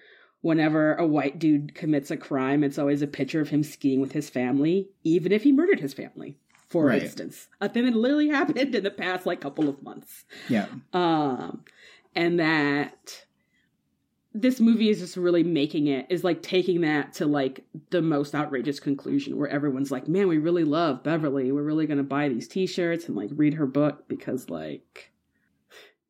[0.44, 4.12] whenever a white dude commits a crime, it's always a picture of him skiing with
[4.12, 6.36] his family, even if he murdered his family,
[6.68, 7.02] for right.
[7.02, 7.48] instance.
[7.62, 10.26] A thing that literally happened in the past like couple of months.
[10.50, 10.66] Yeah.
[10.92, 11.64] Um
[12.14, 13.24] and that
[14.34, 18.34] this movie is just really making it is like taking that to like the most
[18.34, 22.28] outrageous conclusion where everyone's like man we really love beverly we're really going to buy
[22.28, 25.12] these t-shirts and like read her book because like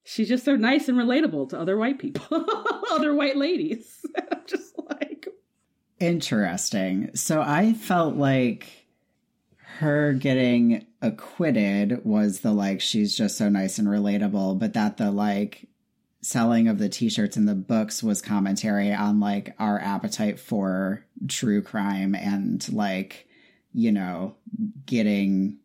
[0.05, 2.25] she's just so nice and relatable to other white people,
[2.93, 4.05] other white ladies.
[4.47, 5.27] just like
[5.99, 7.11] interesting.
[7.15, 8.69] So I felt like
[9.79, 15.11] her getting acquitted was the like she's just so nice and relatable, but that the
[15.11, 15.69] like
[16.21, 21.61] selling of the t-shirts and the books was commentary on like our appetite for true
[21.61, 23.29] crime and like
[23.75, 24.35] you know
[24.87, 25.59] getting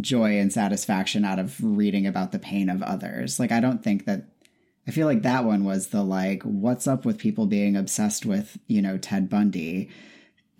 [0.00, 4.04] joy and satisfaction out of reading about the pain of others like i don't think
[4.04, 4.28] that
[4.86, 8.56] i feel like that one was the like what's up with people being obsessed with
[8.68, 9.88] you know ted bundy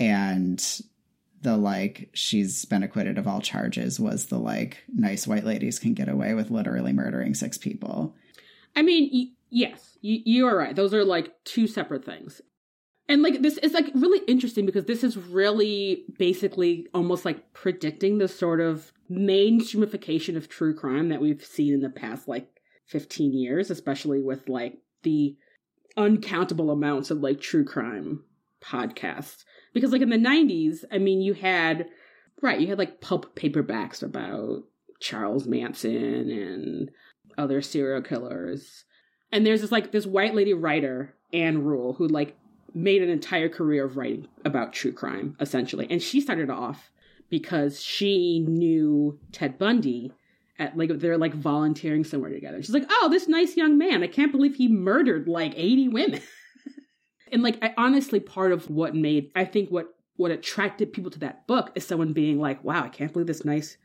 [0.01, 0.81] and
[1.43, 5.95] the like she's been acquitted of all charges was the like nice white ladies can
[5.95, 8.15] get away with literally murdering six people
[8.77, 10.75] I mean, y- yes, y- you are right.
[10.75, 12.41] Those are like two separate things.
[13.09, 18.19] And like this is like really interesting because this is really basically almost like predicting
[18.19, 22.49] the sort of mainstreamification of true crime that we've seen in the past like
[22.87, 25.37] 15 years, especially with like the
[25.97, 28.25] uncountable amounts of like true crime
[28.63, 29.45] podcasts.
[29.75, 31.87] Because like in the 90s, I mean, you had
[32.41, 34.65] right, you had like pulp paperbacks about
[35.01, 36.91] Charles Manson and
[37.37, 38.85] other serial killers.
[39.31, 42.37] And there's this like this white lady writer, Ann Rule, who like
[42.75, 45.87] made an entire career of writing about true crime, essentially.
[45.91, 46.91] And she started off
[47.31, 50.13] because she knew Ted Bundy
[50.59, 52.63] at like they're like volunteering somewhere together.
[52.63, 54.03] She's like, "Oh, this nice young man.
[54.03, 56.23] I can't believe he murdered like 80 women."
[57.33, 61.19] and like I, honestly part of what made I think what what attracted people to
[61.21, 63.77] that book is someone being like, "Wow, I can't believe this nice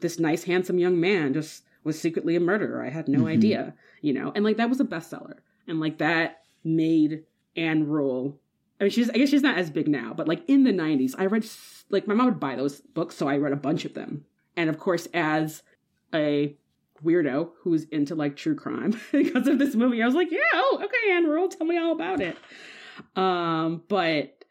[0.00, 2.84] this nice handsome young man just was secretly a murderer.
[2.84, 3.28] I had no mm-hmm.
[3.28, 7.24] idea, you know, and like that was a bestseller, and like that made
[7.58, 8.40] Ann Rule.
[8.80, 11.14] I mean, she's I guess she's not as big now, but like in the '90s,
[11.18, 11.44] I read
[11.90, 14.24] like my mom would buy those books, so I read a bunch of them,
[14.56, 15.62] and of course, as
[16.14, 16.56] a
[17.04, 20.80] weirdo who's into like true crime because of this movie, I was like, yeah, oh,
[20.82, 22.36] okay, Ann Rule, tell me all about it.
[23.16, 24.44] Um, but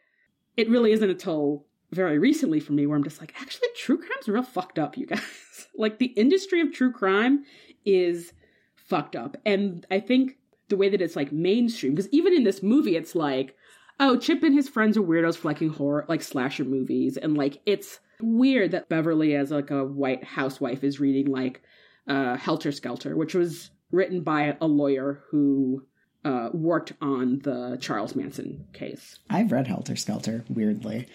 [0.56, 4.28] it really isn't until very recently for me where I'm just like, actually, true crime's
[4.28, 5.22] real fucked up, you guys.
[5.76, 7.44] like the industry of true crime
[7.84, 8.32] is
[8.74, 9.36] fucked up.
[9.44, 10.38] And I think
[10.68, 13.56] the way that it's like mainstream, because even in this movie, it's like,
[14.00, 17.16] oh, Chip and his friends are weirdos for liking horror, like slasher movies.
[17.16, 21.62] And like, it's weird that Beverly, as like a white housewife, is reading like
[22.06, 25.86] uh, Helter Skelter, which was written by a lawyer who
[26.24, 29.18] uh, worked on the Charles Manson case.
[29.30, 31.06] I've read Helter Skelter, weirdly.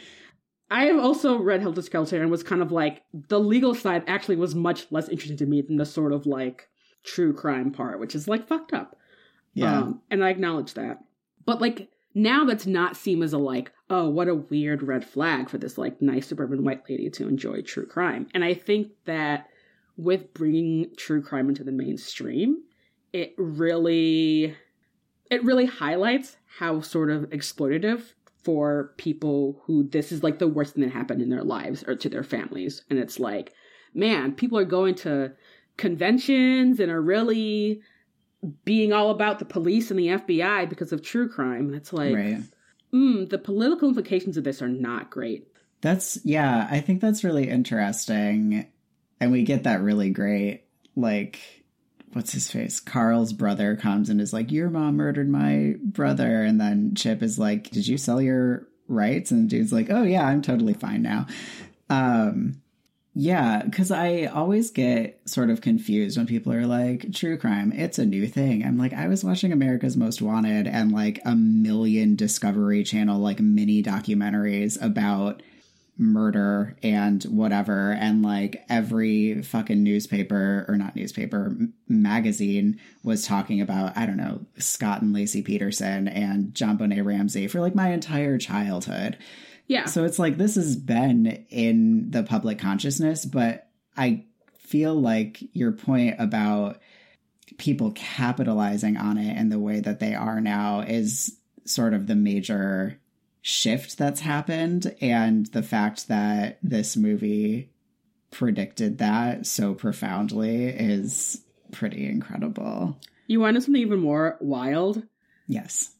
[0.72, 4.38] I have also read Helter Skelter and was kind of like the legal side actually
[4.38, 6.68] was much less interesting to me than the sort of like
[7.04, 8.98] true crime part, which is like fucked up.
[9.54, 9.80] Yeah.
[9.80, 11.00] Um, and I acknowledge that.
[11.46, 15.50] But like now that's not seen as a like, oh, what a weird red flag
[15.50, 18.28] for this like nice suburban white lady to enjoy true crime.
[18.34, 19.48] And I think that
[19.98, 22.64] with bringing true crime into the mainstream,
[23.12, 24.56] it really
[25.30, 28.14] it really highlights how sort of exploitative
[28.44, 31.96] for people who this is like the worst thing that happened in their lives or
[31.96, 32.84] to their families.
[32.90, 33.54] And it's like,
[33.94, 35.32] man, people are going to
[35.78, 37.82] conventions and are really
[38.66, 41.74] being all about the police and the FBI because of true crime.
[41.74, 42.42] It's like, right.
[42.94, 45.48] mm, the political implications of this are not great.
[45.82, 48.68] That's, yeah, I think that's really interesting.
[49.20, 50.64] And we get that really great,
[50.96, 51.40] like,
[52.14, 52.80] what's his face?
[52.80, 56.44] Carl's brother comes and is like, Your mom murdered my brother.
[56.44, 59.32] And then Chip is like, Did you sell your rights?
[59.32, 61.28] And the dude's like, Oh, yeah, I'm totally fine now.
[61.90, 62.62] Um,
[63.16, 68.00] yeah, because I always get sort of confused when people are like, true crime, it's
[68.00, 68.66] a new thing.
[68.66, 73.40] I'm like, I was watching America's Most Wanted and like a million Discovery Channel, like
[73.40, 75.44] mini documentaries about
[75.96, 83.62] murder and whatever and like every fucking newspaper or not newspaper m- magazine was talking
[83.62, 88.40] about i don't know scott and Laci peterson and JonBenét Ramsey for like my entire
[88.40, 89.20] childhood
[89.68, 94.24] yeah so it's like this has been in the public consciousness but i
[94.58, 96.80] feel like your point about
[97.58, 102.16] people capitalizing on it in the way that they are now is sort of the
[102.16, 103.00] major
[103.42, 107.70] shift that's happened and the fact that this movie
[108.32, 111.42] predicted that so profoundly is
[111.72, 112.98] pretty incredible.
[113.28, 115.04] You want something even more wild?
[115.48, 115.92] Yes.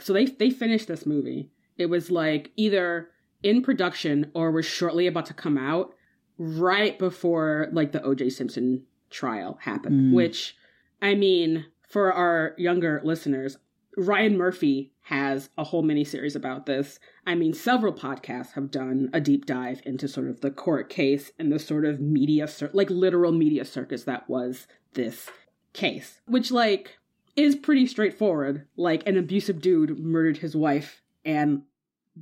[0.00, 1.50] So they they finished this movie.
[1.78, 3.08] It was like either
[3.42, 5.94] in production or was shortly about to come out
[6.36, 10.14] right before like the OJ Simpson trial happened, mm.
[10.14, 10.56] which
[11.00, 13.56] I mean, for our younger listeners,
[13.96, 17.00] Ryan Murphy has a whole mini series about this.
[17.26, 21.32] I mean, several podcasts have done a deep dive into sort of the court case
[21.38, 25.30] and the sort of media, cir- like literal media circus that was this
[25.72, 26.98] case, which like
[27.36, 28.66] is pretty straightforward.
[28.76, 31.62] Like an abusive dude murdered his wife and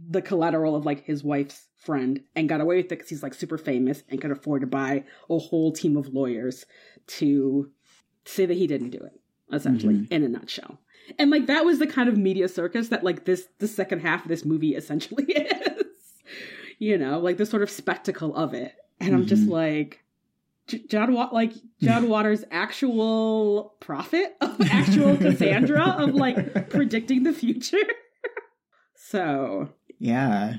[0.08, 3.34] the collateral of like his wife's friend and got away with it because he's like
[3.34, 6.66] super famous and could afford to buy a whole team of lawyers
[7.06, 7.70] to
[8.24, 9.20] say that he didn't do it,
[9.52, 10.12] essentially, mm-hmm.
[10.12, 10.78] in a nutshell.
[11.18, 14.22] And like that was the kind of media circus that like this the second half
[14.22, 15.84] of this movie essentially is.
[16.78, 18.74] you know, like the sort of spectacle of it.
[19.00, 19.18] And mm-hmm.
[19.18, 19.52] I'm just mm-hmm.
[19.52, 20.04] like
[20.88, 27.78] John like John Waters' actual prophet of actual Cassandra of like predicting the future.
[29.10, 30.56] So yeah,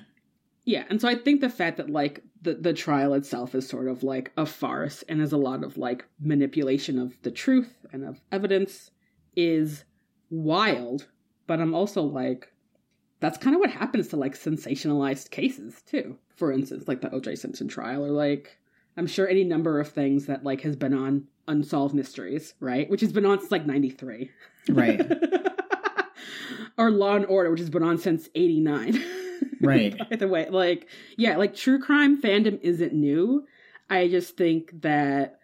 [0.65, 3.87] yeah, and so I think the fact that like the the trial itself is sort
[3.87, 8.03] of like a farce and is a lot of like manipulation of the truth and
[8.03, 8.91] of evidence
[9.35, 9.83] is
[10.29, 11.07] wild.
[11.45, 12.51] But I'm also like,
[13.21, 16.17] that's kind of what happens to like sensationalized cases too.
[16.35, 17.35] For instance, like the O.J.
[17.35, 18.57] Simpson trial, or like
[18.97, 22.89] I'm sure any number of things that like has been on Unsolved Mysteries, right?
[22.89, 24.31] Which has been on since like 93.
[24.69, 25.01] Right.
[26.77, 29.03] or Law and Order, which has been on since 89.
[29.61, 29.97] Right.
[30.09, 33.45] By the way, like, yeah, like true crime fandom isn't new.
[33.89, 35.39] I just think that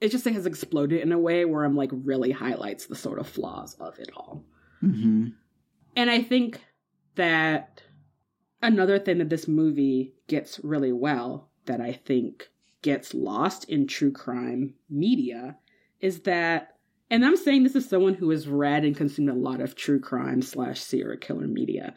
[0.00, 3.28] it just has exploded in a way where I'm like really highlights the sort of
[3.28, 4.44] flaws of it all.
[4.82, 5.28] Mm-hmm.
[5.96, 6.60] And I think
[7.16, 7.82] that
[8.62, 12.48] another thing that this movie gets really well that I think
[12.82, 15.56] gets lost in true crime media
[16.00, 16.76] is that
[17.10, 20.00] and i'm saying this as someone who has read and consumed a lot of true
[20.00, 21.94] crime slash serial killer media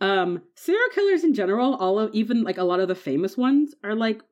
[0.00, 3.74] um serial killers in general all of even like a lot of the famous ones
[3.84, 4.22] are like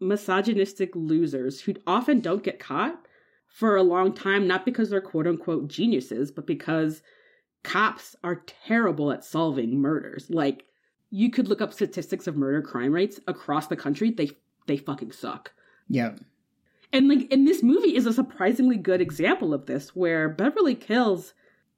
[0.00, 2.98] misogynistic losers who often don't get caught
[3.48, 7.02] for a long time not because they're quote unquote geniuses but because
[7.64, 10.64] cops are terrible at solving murders like
[11.10, 14.30] you could look up statistics of murder crime rates across the country they
[14.66, 15.52] they fucking suck.
[15.88, 16.16] Yeah.
[16.92, 21.34] And like and this movie is a surprisingly good example of this where Beverly kills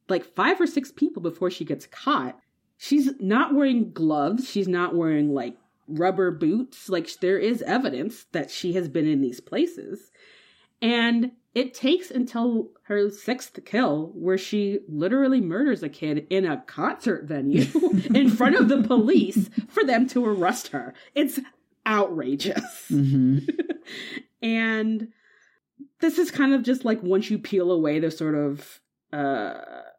[0.08, 2.38] like five or six people before she gets caught.
[2.76, 5.56] She's not wearing gloves, she's not wearing like
[5.88, 6.88] rubber boots.
[6.88, 10.10] Like there is evidence that she has been in these places.
[10.80, 16.62] And it takes until her sixth kill where she literally murders a kid in a
[16.66, 17.66] concert venue
[18.14, 20.94] in front of the police for them to arrest her.
[21.14, 21.40] It's
[21.86, 22.86] outrageous.
[22.90, 23.38] Mm-hmm.
[24.42, 25.08] and
[26.00, 28.80] this is kind of just like once you peel away the sort of
[29.12, 29.54] uh,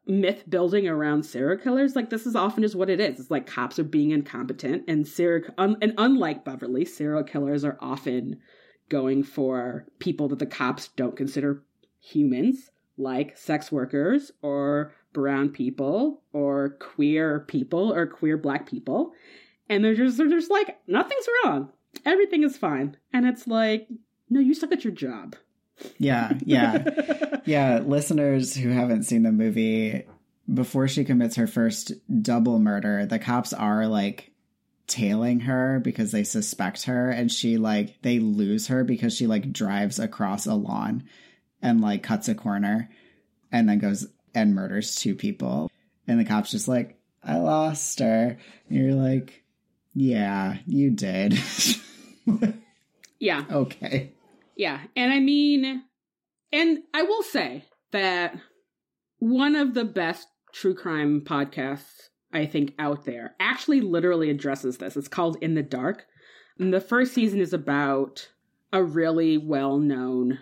[0.06, 3.20] myth building around serial killers, like this is often just what it is.
[3.20, 7.78] It's like cops are being incompetent, and serial un- and unlike Beverly, serial killers are
[7.80, 8.40] often
[8.90, 11.64] going for people that the cops don't consider
[12.02, 19.12] humans, like sex workers or brown people or queer people or queer black people.
[19.68, 21.72] And they're just they're just like nothing's wrong
[22.06, 22.98] everything is fine.
[23.14, 23.88] And it's like,
[24.30, 25.36] no, you suck at your job.
[25.98, 27.40] Yeah, yeah.
[27.46, 30.04] yeah, listeners who haven't seen the movie,
[30.54, 34.32] before she commits her first double murder, the cops are like
[34.88, 39.52] tailing her because they suspect her and she like they lose her because she like
[39.54, 41.04] drives across a lawn
[41.62, 42.90] and like cuts a corner
[43.52, 45.72] and then goes and murders two people.
[46.08, 48.38] And the cops just like, I lost her.
[48.68, 49.44] And you're like,
[49.94, 51.38] yeah, you did.
[53.20, 53.46] yeah.
[53.52, 54.14] Okay.
[54.60, 54.82] Yeah.
[54.94, 55.84] And I mean,
[56.52, 58.36] and I will say that
[59.18, 64.98] one of the best true crime podcasts I think out there actually literally addresses this.
[64.98, 66.08] It's called In the Dark.
[66.60, 68.32] And the first season is about
[68.74, 70.40] a really well known,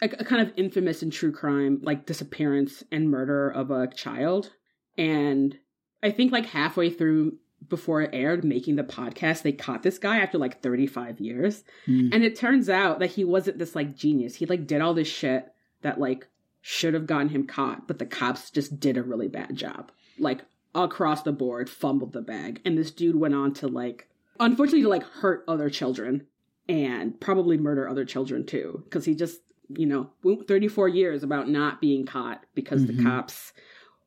[0.00, 4.52] a, a kind of infamous in true crime, like disappearance and murder of a child.
[4.96, 5.58] And
[6.02, 7.36] I think like halfway through
[7.68, 11.64] before it aired making the podcast they caught this guy after like 35 years.
[11.86, 12.14] Mm.
[12.14, 14.36] and it turns out that he wasn't this like genius.
[14.36, 15.52] He like did all this shit
[15.82, 16.28] that like
[16.60, 19.92] should have gotten him caught but the cops just did a really bad job.
[20.18, 20.42] Like
[20.74, 22.60] across the board fumbled the bag.
[22.64, 24.08] And this dude went on to like
[24.40, 26.26] unfortunately to like hurt other children
[26.68, 28.82] and probably murder other children too.
[28.84, 30.10] Because he just you know
[30.46, 32.98] 34 years about not being caught because mm-hmm.
[32.98, 33.52] the cops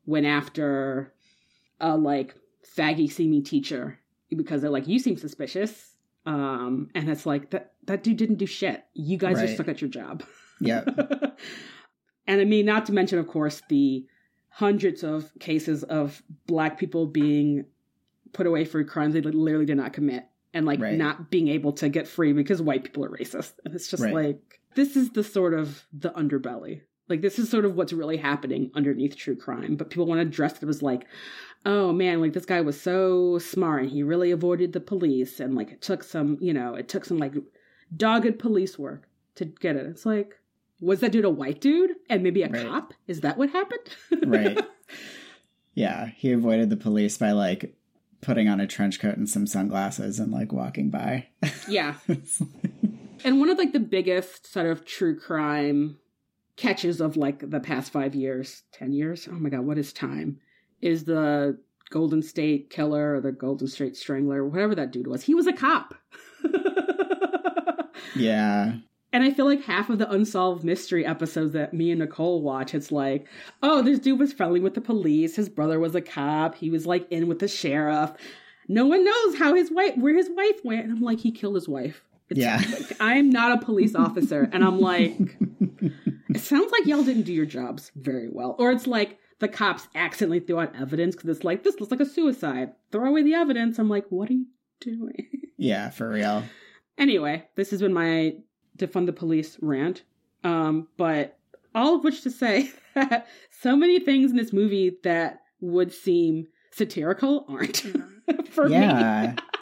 [0.06, 1.12] went after
[1.80, 2.34] a like
[2.76, 3.98] faggy seeming teacher
[4.34, 5.94] because they're like, you seem suspicious.
[6.26, 8.84] Um, and it's like that that dude didn't do shit.
[8.94, 9.42] You guys right.
[9.42, 10.22] just stuck at your job.
[10.60, 10.84] Yeah.
[12.26, 14.06] and I mean, not to mention, of course, the
[14.50, 17.64] hundreds of cases of black people being
[18.32, 20.96] put away for crimes they literally did not commit and like right.
[20.96, 23.52] not being able to get free because white people are racist.
[23.64, 24.14] And it's just right.
[24.14, 26.82] like this is the sort of the underbelly.
[27.08, 30.24] Like this is sort of what's really happening underneath true crime, but people want to
[30.24, 31.06] dress it as like,
[31.66, 35.54] oh man, like this guy was so smart and he really avoided the police and
[35.54, 37.34] like it took some, you know, it took some like
[37.96, 39.86] dogged police work to get it.
[39.86, 40.34] It's like,
[40.80, 42.66] was that dude a white dude and maybe a Right.
[42.66, 42.94] cop?
[43.06, 43.88] Is that what happened?
[44.26, 44.58] Right.
[45.74, 47.74] yeah, he avoided the police by like
[48.20, 51.28] putting on a trench coat and some sunglasses and like walking by.
[51.68, 51.94] yeah.
[53.24, 55.98] And one of like the biggest sort of true crime
[56.58, 59.26] catches of like the past five years, ten years.
[59.30, 60.38] Oh my god, what is time?
[60.82, 61.58] Is the
[61.90, 65.22] Golden State Killer or the Golden State Strangler, whatever that dude was.
[65.22, 65.94] He was a cop.
[68.14, 68.74] yeah.
[69.12, 72.74] And I feel like half of the unsolved mystery episodes that me and Nicole watch,
[72.74, 73.26] it's like,
[73.62, 75.34] oh, this dude was friendly with the police.
[75.36, 76.54] His brother was a cop.
[76.56, 78.12] He was like in with the sheriff.
[78.68, 80.84] No one knows how his wife, where his wife went.
[80.84, 82.02] And I'm like, he killed his wife.
[82.28, 82.62] It's, Yeah.
[82.70, 84.46] like, I'm not a police officer.
[84.52, 85.16] And I'm like,
[86.34, 88.56] it sounds like y'all didn't do your jobs very well.
[88.58, 92.00] Or it's like the cops accidentally threw out evidence because it's like, this looks like
[92.00, 92.72] a suicide.
[92.92, 93.78] Throw away the evidence.
[93.78, 94.46] I'm like, what are you
[94.80, 95.28] doing?
[95.60, 96.44] Yeah, for real.
[96.98, 98.34] Anyway, this has been my
[98.78, 100.04] defund the police rant.
[100.44, 101.36] Um, but
[101.74, 106.46] all of which to say that so many things in this movie that would seem
[106.70, 107.78] satirical aren't
[108.50, 108.76] for me.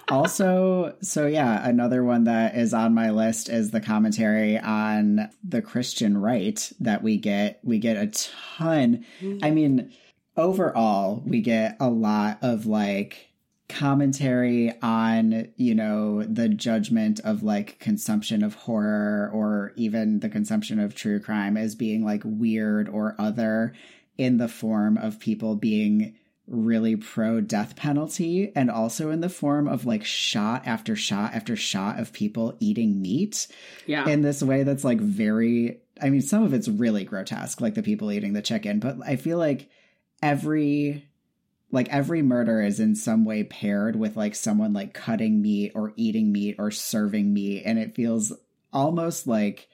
[0.09, 5.62] Also, so yeah, another one that is on my list is the commentary on the
[5.62, 7.61] Christian right that we get.
[7.64, 9.04] We get a ton.
[9.42, 9.92] I mean,
[10.36, 13.30] overall, we get a lot of like
[13.68, 20.78] commentary on, you know, the judgment of like consumption of horror or even the consumption
[20.78, 23.74] of true crime as being like weird or other
[24.16, 26.14] in the form of people being
[26.49, 31.57] really pro death penalty and also in the form of like shot after shot after
[31.57, 33.49] shot of people eating meat
[33.86, 34.09] Yeah.
[34.09, 37.82] in this way that's like very I mean some of it's really grotesque like the
[37.82, 39.68] people eating the chicken but I feel like
[40.22, 41.09] every
[41.72, 45.92] like every murder is in some way paired with like someone like cutting meat or
[45.97, 48.32] eating meat or serving meat and it feels
[48.72, 49.68] almost like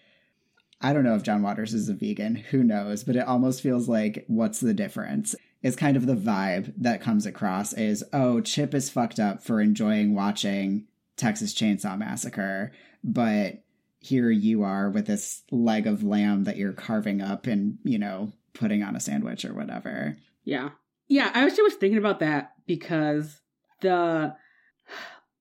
[0.81, 3.89] I don't know if John Waters is a vegan, who knows, but it almost feels
[3.89, 5.37] like what's the difference?
[5.63, 9.61] Is kind of the vibe that comes across is oh, Chip is fucked up for
[9.61, 10.87] enjoying watching
[11.17, 12.73] Texas Chainsaw Massacre,
[13.05, 13.63] but
[14.01, 18.33] here you are with this leg of lamb that you're carving up and, you know,
[18.53, 20.19] putting on a sandwich or whatever.
[20.45, 20.71] Yeah.
[21.07, 23.41] Yeah, I actually was thinking about that because
[23.81, 24.35] the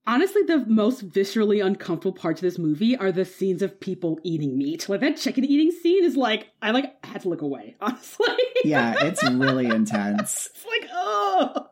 [0.08, 4.58] honestly the most viscerally uncomfortable parts of this movie are the scenes of people eating
[4.58, 4.90] meat.
[4.90, 8.28] Like that chicken eating scene is like I like had to look away, honestly.
[8.64, 10.50] Yeah, it's really intense.
[10.54, 11.68] it's like oh,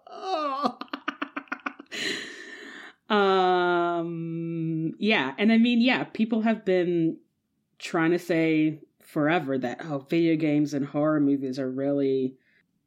[3.10, 3.16] oh.
[3.16, 7.18] um yeah, and I mean yeah, people have been
[7.78, 12.36] trying to say forever that oh video games and horror movies are really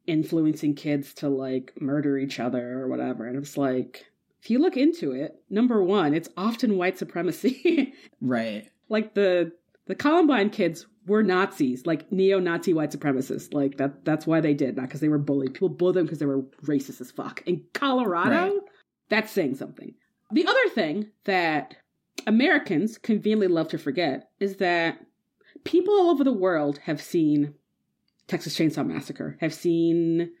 [0.05, 3.25] influencing kids to like murder each other or whatever.
[3.25, 4.05] And it's like,
[4.43, 7.93] if you look into it, number one, it's often white supremacy.
[8.21, 8.69] Right.
[8.89, 9.51] like the
[9.87, 13.53] the Columbine kids were Nazis, like neo-Nazi white supremacists.
[13.53, 15.53] Like that that's why they did, not because they were bullied.
[15.53, 17.41] People bullied them because they were racist as fuck.
[17.45, 18.61] In Colorado, Right.
[19.09, 19.93] that's saying something.
[20.31, 21.75] The other thing that
[22.27, 24.99] Americans conveniently love to forget is that
[25.63, 27.53] people all over the world have seen
[28.27, 30.31] Texas Chainsaw Massacre, have seen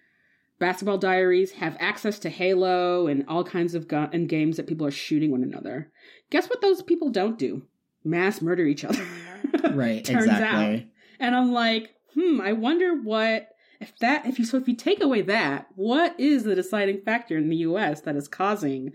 [0.63, 4.87] Basketball Diaries, have access to Halo and all kinds of gun and games that people
[4.87, 5.91] are shooting one another.
[6.29, 7.63] Guess what those people don't do?
[8.05, 9.05] Mass murder each other.
[9.73, 10.75] Right, Turns exactly.
[10.75, 10.83] out.
[11.19, 13.49] And I'm like, hmm, I wonder what
[13.81, 17.37] if that if you so if you take away that, what is the deciding factor
[17.37, 18.93] in the US that is causing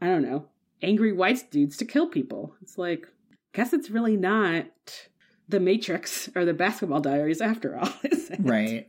[0.00, 0.46] I don't know,
[0.80, 2.54] angry white dudes to kill people?
[2.62, 3.06] It's like
[3.52, 4.66] guess it's really not
[5.48, 8.40] the Matrix or the basketball diaries after all, is it?
[8.40, 8.88] right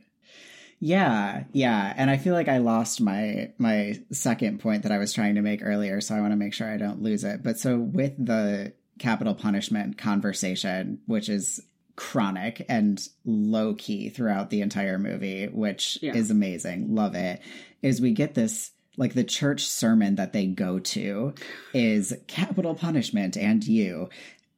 [0.84, 5.14] yeah yeah and i feel like i lost my my second point that i was
[5.14, 7.58] trying to make earlier so i want to make sure i don't lose it but
[7.58, 11.58] so with the capital punishment conversation which is
[11.96, 16.14] chronic and low key throughout the entire movie which Yeah.
[16.14, 17.40] is amazing love it
[17.80, 21.32] is we get this like the church sermon that they go to
[21.72, 24.10] is capital punishment and you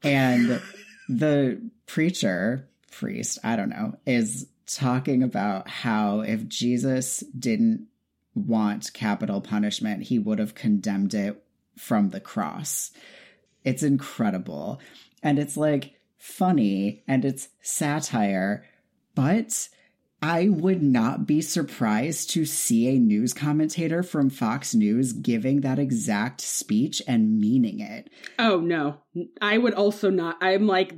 [0.03, 0.61] and
[1.09, 7.87] the preacher priest i don't know is talking about how if jesus didn't
[8.35, 11.43] want capital punishment he would have condemned it
[11.77, 12.91] from the cross
[13.65, 14.81] it's incredible
[15.23, 18.65] and it's like funny and it's satire
[19.15, 19.69] but
[20.23, 25.79] I would not be surprised to see a news commentator from Fox News giving that
[25.79, 28.09] exact speech and meaning it.
[28.39, 28.99] Oh no.
[29.41, 30.95] I would also not I'm like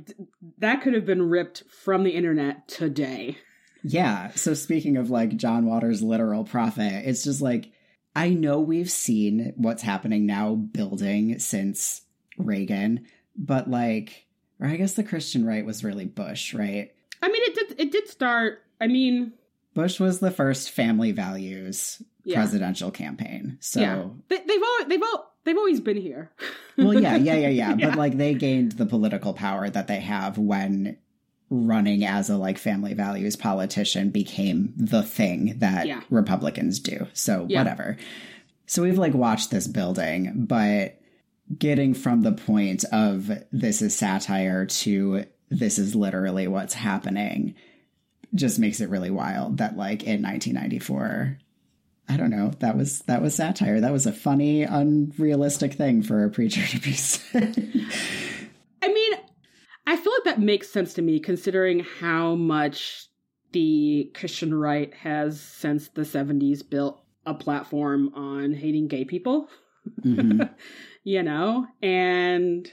[0.57, 3.37] that could have been ripped from the internet today.
[3.83, 4.31] Yeah.
[4.35, 7.71] So speaking of like John Waters' literal prophet, it's just like
[8.15, 12.01] I know we've seen what's happening now building since
[12.37, 13.05] Reagan,
[13.35, 14.25] but like
[14.59, 16.91] or I guess the Christian right was really Bush, right?
[17.21, 17.79] I mean, it did.
[17.79, 18.61] It did start.
[18.81, 19.33] I mean,
[19.73, 22.35] Bush was the first family values Yeah.
[22.37, 23.57] presidential campaign.
[23.61, 26.31] So, yeah, they, they've always they've all they've always been here.
[26.77, 27.89] well, yeah, yeah, yeah, yeah, Yeah.
[27.89, 30.97] But like they gained the political power that they have when
[31.49, 36.01] running as a like family values politician became the thing that Yeah.
[36.09, 37.07] Republicans do.
[37.13, 37.59] So, Yeah.
[37.59, 37.97] whatever.
[38.67, 40.99] So we've like watched this building, but
[41.57, 47.55] getting from the point of this is satire to this is literally what's happening
[48.35, 51.39] just makes it really wild that like in 1994
[52.11, 52.51] I don't know.
[52.57, 53.79] That was that was satire.
[53.81, 57.85] That was a funny, unrealistic thing for a preacher to be saying.
[58.81, 59.13] I mean,
[59.85, 63.07] I feel like that makes sense to me considering how much
[63.51, 69.49] the Christian right has since the 70s built a platform on hating gay people.
[70.01, 70.49] Mhm.
[71.03, 71.67] you know?
[71.81, 72.71] And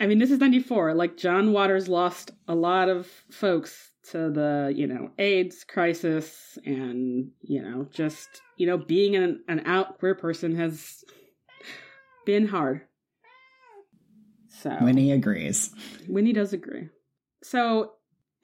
[0.00, 0.94] I mean, this is 94.
[0.94, 7.30] Like, John Waters lost a lot of folks to the, you know, AIDS crisis and,
[7.40, 11.04] you know, just, you know, being an, an out queer person has
[12.26, 12.82] been hard.
[14.60, 14.76] So.
[14.80, 15.70] Winnie agrees.
[16.08, 16.88] Winnie does agree.
[17.42, 17.92] So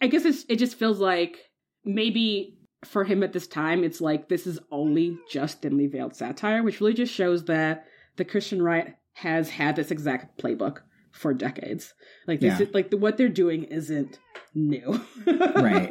[0.00, 1.38] I guess it's, it just feels like
[1.84, 6.62] maybe for him at this time, it's like this is only just thinly veiled satire,
[6.62, 7.86] which really just shows that
[8.16, 10.78] the Christian right has had this exact playbook
[11.12, 11.92] for decades.
[12.26, 12.66] Like this, Yeah.
[12.68, 14.18] is, like the, what they're doing isn't
[14.54, 15.90] new, Right.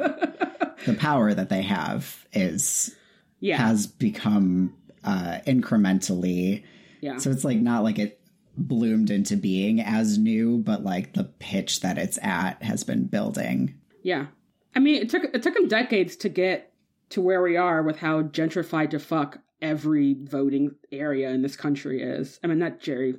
[0.86, 2.94] The power that they have is
[3.40, 6.64] Yeah, has become uh incrementally
[7.00, 8.17] yeah, so it's like not like it
[8.58, 13.74] bloomed into being as new, but like the pitch that it's at has been building.
[14.02, 14.26] yeah.
[14.74, 16.72] I mean, it took it took him decades to get
[17.10, 22.02] to where we are with how gentrified to fuck every voting area in this country
[22.02, 22.38] is.
[22.44, 23.14] I mean, not Jerry.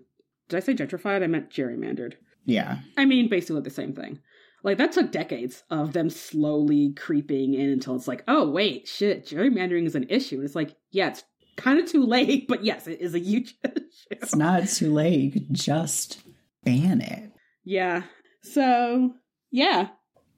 [0.47, 1.23] Did I say gentrified?
[1.23, 2.13] I meant gerrymandered.
[2.45, 2.77] Yeah.
[2.97, 4.19] I mean, basically the same thing.
[4.63, 9.25] Like that took decades of them slowly creeping in until it's like, oh wait, shit,
[9.25, 10.35] gerrymandering is an issue.
[10.35, 11.23] And it's like, yeah, it's
[11.59, 13.55] kind of too late, but yes, it is a huge
[14.11, 15.19] It's not too late.
[15.19, 16.21] You could just
[16.63, 17.31] ban it.
[17.63, 18.03] Yeah.
[18.41, 19.13] So
[19.51, 19.89] yeah,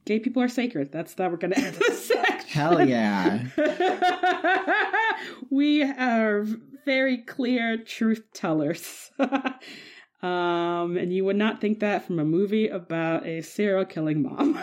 [0.06, 0.92] gay people are sacred.
[0.92, 2.50] That's that we're gonna end this section.
[2.50, 3.44] Hell yeah.
[5.50, 6.46] we are
[6.86, 9.12] very clear truth tellers.
[9.20, 14.56] um, and you would not think that from a movie about a serial killing mom.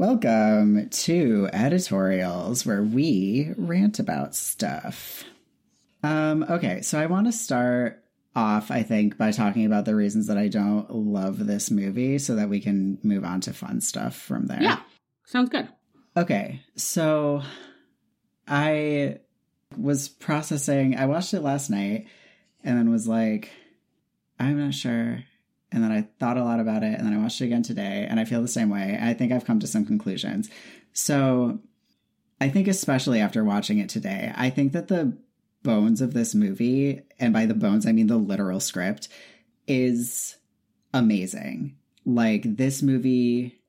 [0.00, 5.24] Welcome to editorials where we rant about stuff.
[6.02, 8.02] Um, okay, so I want to start
[8.34, 12.36] off, I think, by talking about the reasons that I don't love this movie so
[12.36, 14.62] that we can move on to fun stuff from there.
[14.62, 14.80] yeah,
[15.26, 15.68] sounds good.
[16.16, 17.42] Okay, so
[18.48, 19.18] I
[19.76, 22.06] was processing, I watched it last night
[22.64, 23.50] and then was like,
[24.38, 25.24] I'm not sure.
[25.72, 28.06] And then I thought a lot about it and then I watched it again today
[28.08, 28.98] and I feel the same way.
[29.00, 30.50] I think I've come to some conclusions.
[30.92, 31.60] So
[32.40, 35.16] I think, especially after watching it today, I think that the
[35.62, 39.08] bones of this movie, and by the bones, I mean the literal script,
[39.68, 40.36] is
[40.94, 41.76] amazing.
[42.06, 43.60] Like, this movie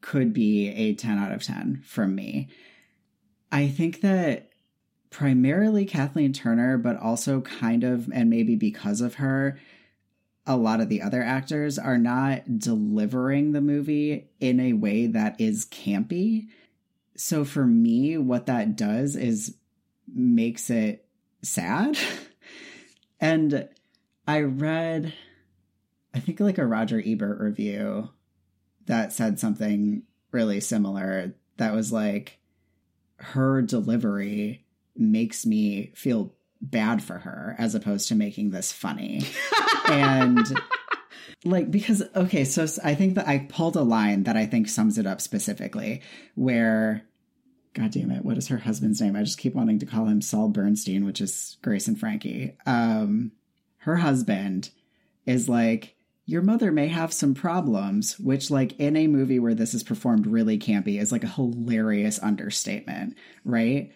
[0.00, 2.48] could be a 10 out of 10 from me.
[3.50, 4.50] I think that
[5.10, 9.58] primarily Kathleen Turner, but also kind of, and maybe because of her,
[10.46, 15.40] a lot of the other actors are not delivering the movie in a way that
[15.40, 16.48] is campy.
[17.16, 19.56] So for me, what that does is
[20.12, 21.06] makes it
[21.42, 21.96] sad.
[23.20, 23.68] and
[24.26, 25.14] I read,
[26.14, 28.10] I think like a Roger Ebert review
[28.86, 32.38] that said something really similar that was like,
[33.16, 34.64] her delivery
[34.96, 39.26] makes me feel bad for her as opposed to making this funny.
[39.88, 40.46] and
[41.44, 44.96] like because okay, so I think that I pulled a line that I think sums
[44.96, 46.00] it up specifically
[46.36, 47.02] where
[47.74, 49.16] God damn it, what is her husband's name?
[49.16, 52.56] I just keep wanting to call him Saul Bernstein, which is Grace and Frankie.
[52.64, 53.32] Um
[53.78, 54.70] her husband
[55.26, 59.74] is like your mother may have some problems, which, like, in a movie where this
[59.74, 63.92] is performed really campy, is like a hilarious understatement, right?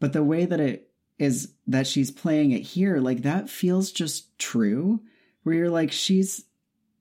[0.00, 0.87] But the way that it
[1.18, 5.00] is that she's playing it here, like, that feels just true,
[5.42, 6.44] where you're like, she's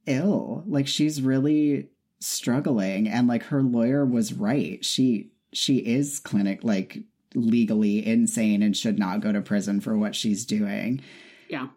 [0.05, 0.63] ill.
[0.67, 1.89] Like, she's really
[2.19, 4.83] struggling, and like, her lawyer was right.
[4.83, 6.99] She, she is clinic, like,
[7.35, 11.01] legally insane and should not go to prison for what she's doing.
[11.49, 11.67] Yeah.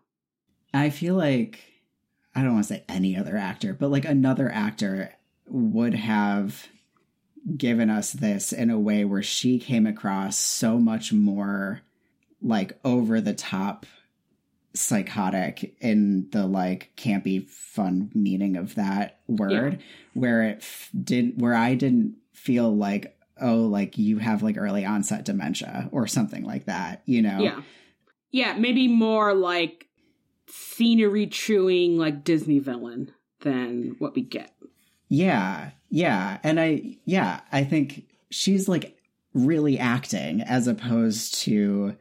[0.72, 1.60] I feel like
[2.34, 5.12] I don't want to say any other actor, but like another actor
[5.48, 6.68] would have
[7.56, 11.80] given us this in a way where she came across so much more
[12.42, 13.86] like over the top
[14.72, 19.78] psychotic in the like campy fun meaning of that word yeah.
[20.14, 24.84] where it f- did where I didn't feel like oh like you have like early
[24.84, 27.40] onset dementia or something like that you know?
[27.40, 27.62] Yeah.
[28.30, 29.88] Yeah maybe more like
[30.46, 34.54] scenery chewing like Disney villain than what we get.
[35.08, 38.96] Yeah yeah and I yeah I think she's like
[39.34, 41.96] really acting as opposed to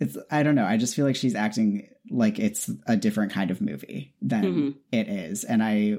[0.00, 0.64] it's I don't know.
[0.64, 4.70] I just feel like she's acting like it's a different kind of movie than mm-hmm.
[4.90, 5.44] it is.
[5.44, 5.98] And I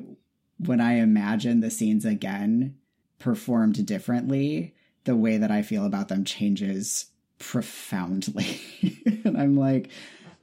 [0.58, 2.78] when I imagine the scenes again
[3.20, 7.06] performed differently, the way that I feel about them changes
[7.38, 8.60] profoundly.
[9.24, 9.90] and I'm like,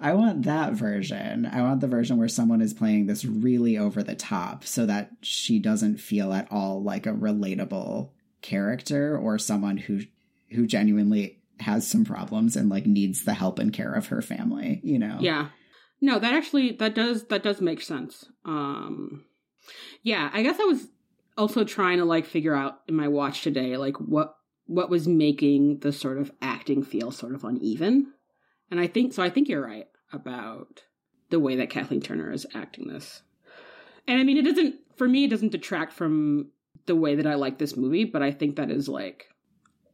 [0.01, 1.45] I want that version.
[1.47, 5.11] I want the version where someone is playing this really over the top so that
[5.23, 10.03] she doesn't feel at all like a relatable character or someone who
[10.51, 14.81] who genuinely has some problems and like needs the help and care of her family,
[14.83, 15.19] you know.
[15.21, 15.49] Yeah.
[16.01, 18.27] No, that actually that does that does make sense.
[18.45, 19.25] Um
[20.03, 20.87] yeah, I guess I was
[21.37, 24.37] also trying to like figure out in my watch today like what
[24.67, 28.13] what was making the sort of acting feel sort of uneven.
[28.71, 30.85] And I think so I think you're right about
[31.31, 33.23] the way that Kathleen Turner is acting this.
[34.07, 36.51] And I mean it doesn't for me it doesn't detract from
[36.87, 39.27] the way that I like this movie, but I think that is like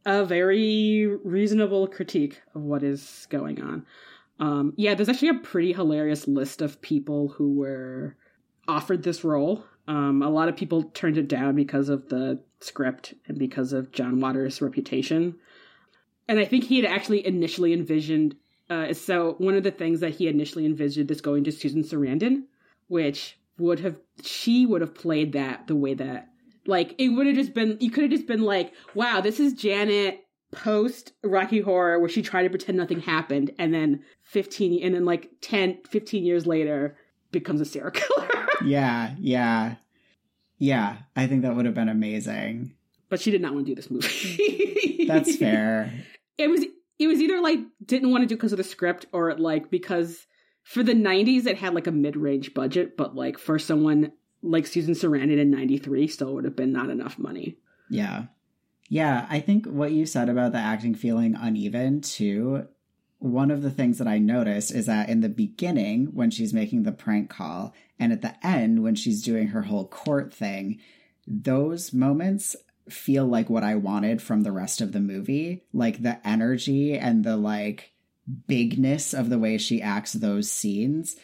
[0.05, 3.85] a very reasonable critique of what is going on.
[4.39, 8.15] Um, yeah, there's actually a pretty hilarious list of people who were
[8.67, 9.65] offered this role.
[9.87, 13.91] Um, a lot of people turned it down because of the script and because of
[13.91, 15.35] John Waters' reputation.
[16.27, 18.35] And I think he had actually initially envisioned.
[18.69, 22.43] Uh, so one of the things that he initially envisioned this going to Susan Sarandon,
[22.87, 26.29] which would have she would have played that the way that
[26.67, 29.53] like it would have just been you could have just been like, wow, this is
[29.53, 34.95] Janet post Rocky Horror where she tried to pretend nothing happened and then 15 and
[34.95, 36.97] then like 10 15 years later
[37.31, 38.29] becomes a serial killer.
[38.63, 39.75] yeah, yeah.
[40.57, 42.73] Yeah, I think that would have been amazing.
[43.09, 45.05] But she did not want to do this movie.
[45.07, 45.91] That's fair.
[46.37, 46.63] It was
[46.97, 50.25] it was either like didn't want to do because of the script or like because
[50.63, 54.11] for the 90s it had like a mid-range budget but like for someone
[54.45, 57.57] like Susan Sarandon in 93 still would have been not enough money.
[57.89, 58.25] Yeah.
[58.87, 62.67] Yeah, I think what you said about the acting feeling uneven too.
[63.17, 66.83] One of the things that I noticed is that in the beginning, when she's making
[66.83, 70.79] the prank call, and at the end, when she's doing her whole court thing,
[71.25, 72.55] those moments
[72.87, 75.63] feel like what I wanted from the rest of the movie.
[75.73, 77.93] Like the energy and the like
[78.47, 81.15] bigness of the way she acts those scenes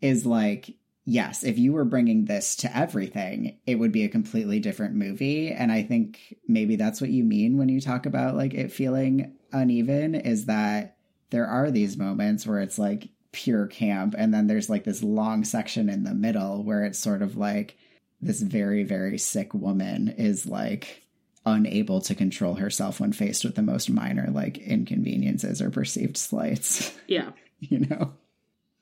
[0.00, 4.60] is like yes, if you were bringing this to everything, it would be a completely
[4.60, 5.50] different movie.
[5.50, 9.36] And I think maybe that's what you mean when you talk about like it feeling
[9.52, 10.96] uneven is that
[11.30, 14.14] there are these moments where it's like pure camp.
[14.16, 17.76] And then there's like this long section in the middle where it's sort of like
[18.20, 21.02] this very, very sick woman is like
[21.44, 26.96] unable to control herself when faced with the most minor like inconveniences or perceived slights.
[27.08, 27.30] Yeah.
[27.58, 28.12] you know?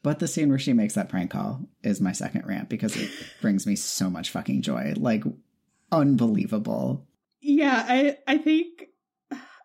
[0.03, 3.11] But the scene where she makes that prank call is my second rant because it
[3.43, 4.95] brings me so much fucking joy.
[4.97, 5.25] Like
[5.93, 7.07] unbelievable.
[7.41, 8.89] Yeah, I I think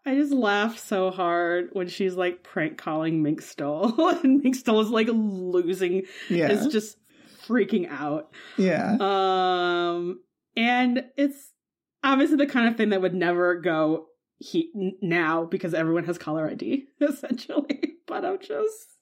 [0.05, 4.81] I just laugh so hard when she's like prank calling Mink Stole and Mink Stole
[4.81, 6.49] is like losing yeah.
[6.49, 6.97] is just
[7.47, 8.31] freaking out.
[8.57, 8.97] Yeah.
[8.99, 10.19] Um
[10.55, 11.51] and it's
[12.03, 14.07] obviously the kind of thing that would never go
[14.37, 14.71] he
[15.01, 17.95] now because everyone has caller ID essentially.
[18.05, 18.94] But I'm just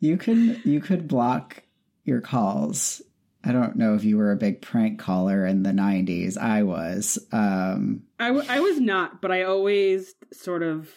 [0.00, 1.62] you could you could block
[2.04, 3.00] your calls.
[3.44, 6.36] I don't know if you were a big prank caller in the 90s.
[6.36, 7.18] I was.
[7.32, 10.90] Um I, w- I was not, but I always sort of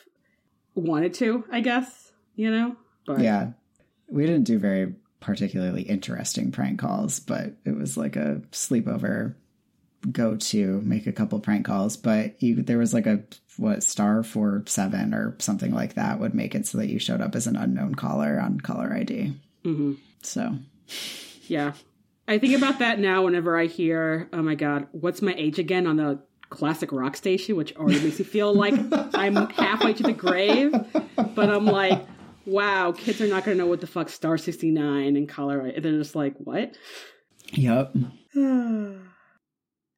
[0.76, 2.76] wanted to, I guess, you know?
[3.06, 3.52] But Yeah.
[4.10, 9.36] We didn't do very particularly interesting prank calls, but it was like a sleepover
[10.12, 13.24] go to make a couple prank calls, but you there was like a
[13.58, 17.22] what star four seven or something like that would make it so that you showed
[17.22, 19.34] up as an unknown caller on caller ID.
[19.64, 19.94] Mm-hmm.
[20.22, 20.58] So,
[21.48, 21.74] yeah,
[22.28, 25.88] I think about that now whenever I hear, "Oh my god, what's my age again?"
[25.88, 28.76] on the classic rock station, which already makes me feel like
[29.16, 30.72] I'm halfway to the grave.
[31.16, 32.06] But I'm like,
[32.46, 35.98] wow, kids are not going to know what the fuck Star 69 and Caller They're
[35.98, 36.76] just like, what?
[37.54, 37.96] Yep.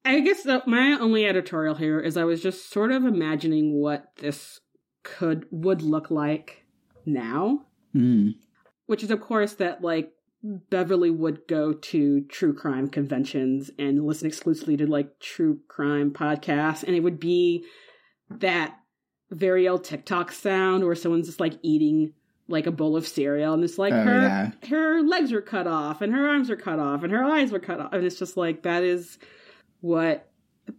[0.06, 4.12] I guess the, my only editorial here is I was just sort of imagining what
[4.18, 4.62] this
[5.04, 6.66] could would look like
[7.06, 8.36] now, mm.
[8.86, 10.12] which is of course that like
[10.44, 16.84] Beverly would go to true crime conventions and listen exclusively to like true crime podcasts,
[16.84, 17.66] and it would be
[18.30, 18.76] that
[19.32, 22.14] very old TikTok sound where someone's just like eating
[22.48, 24.52] like a bowl of cereal and it's like Oh, her yeah.
[24.70, 27.60] her legs were cut off and her arms were cut off and her eyes were
[27.60, 29.18] cut off and it's just like that is
[29.86, 30.30] what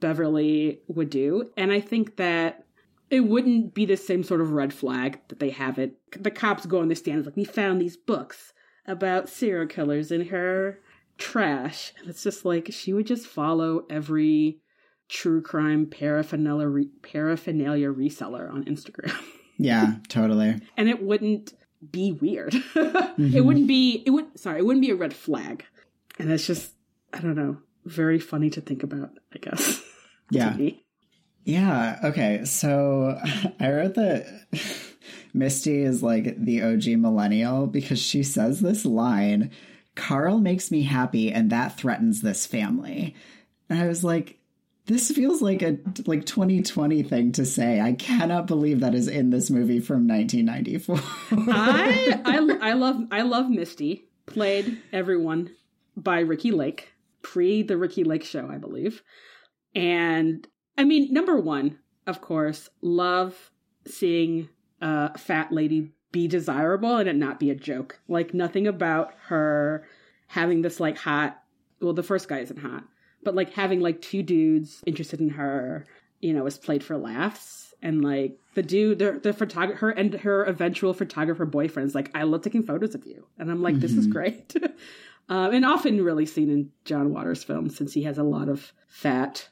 [0.01, 2.65] Beverly would do and I think that
[3.09, 6.67] it wouldn't be the same sort of red flag that they have it the cops
[6.67, 8.53] go on the stands like we found these books
[8.87, 10.81] about serial killers in her
[11.19, 14.59] trash and it's just like she would just follow every
[15.09, 19.15] true crime paraphernalia re- paraphernalia reseller on Instagram
[19.59, 20.61] Yeah, totally.
[20.77, 21.55] and it wouldn't
[21.91, 22.55] be weird.
[22.75, 23.45] It Mhm.
[23.45, 25.65] wouldn't be it would sorry, it wouldn't be a red flag.
[26.19, 26.75] And it's just
[27.15, 27.57] I don't know,
[27.87, 29.83] very funny to think about, I guess.
[30.29, 30.57] Yeah.
[31.45, 32.01] Yeah.
[32.03, 32.45] Okay.
[32.47, 33.17] So
[33.61, 34.27] I wrote that
[35.33, 39.53] Misty is like the OG millennial because she says this line
[39.95, 43.15] Carl makes me happy and that threatens this family.
[43.71, 44.39] And I was like,
[44.87, 47.81] this feels like a like 2020 thing to say.
[47.81, 51.01] I cannot believe that is in this movie from 1994.
[51.53, 55.51] I, I I love I love Misty, played everyone
[55.97, 56.93] by Ricki Lake,
[57.33, 59.03] pre the Ricki Lake show, I believe.
[59.75, 60.47] And
[60.79, 63.51] I mean, number one, of course, love
[63.87, 64.49] seeing
[64.81, 67.99] a fat lady be desirable and it not be a joke.
[68.09, 69.85] Like nothing about her
[70.29, 71.43] having this like hot
[71.81, 72.85] well, the first guy isn't hot,
[73.23, 75.85] but like having like two dudes interested in her,
[76.21, 77.75] you know, is played for laughs.
[77.83, 82.23] And like the dude, the the photographer, her and her eventual photographer boyfriend's like, I
[82.23, 84.13] love taking photos of you, and I'm like, this is Mhm.
[84.13, 84.55] great.
[85.29, 88.73] um, and often really seen in John Waters' films since he has a lot of
[88.89, 89.49] fat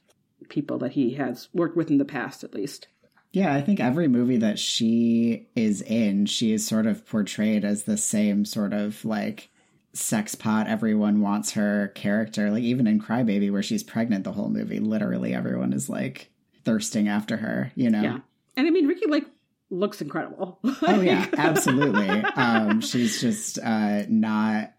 [0.49, 2.89] people that he has worked with in the past, at least.
[3.33, 7.83] Yeah, I think every movie that she is in, she is sort of portrayed as
[7.85, 9.51] the same sort of like
[9.93, 12.51] sex pot everyone wants her character.
[12.51, 16.31] Like even in Crybaby where she's pregnant the whole movie, literally everyone is like
[16.65, 18.03] thirsting after her, you know.
[18.03, 18.19] Yeah,
[18.57, 19.27] and I mean, Ricki like
[19.71, 20.61] looks incredible.
[20.83, 22.09] Oh yeah, absolutely.
[22.09, 24.73] um she's just uh not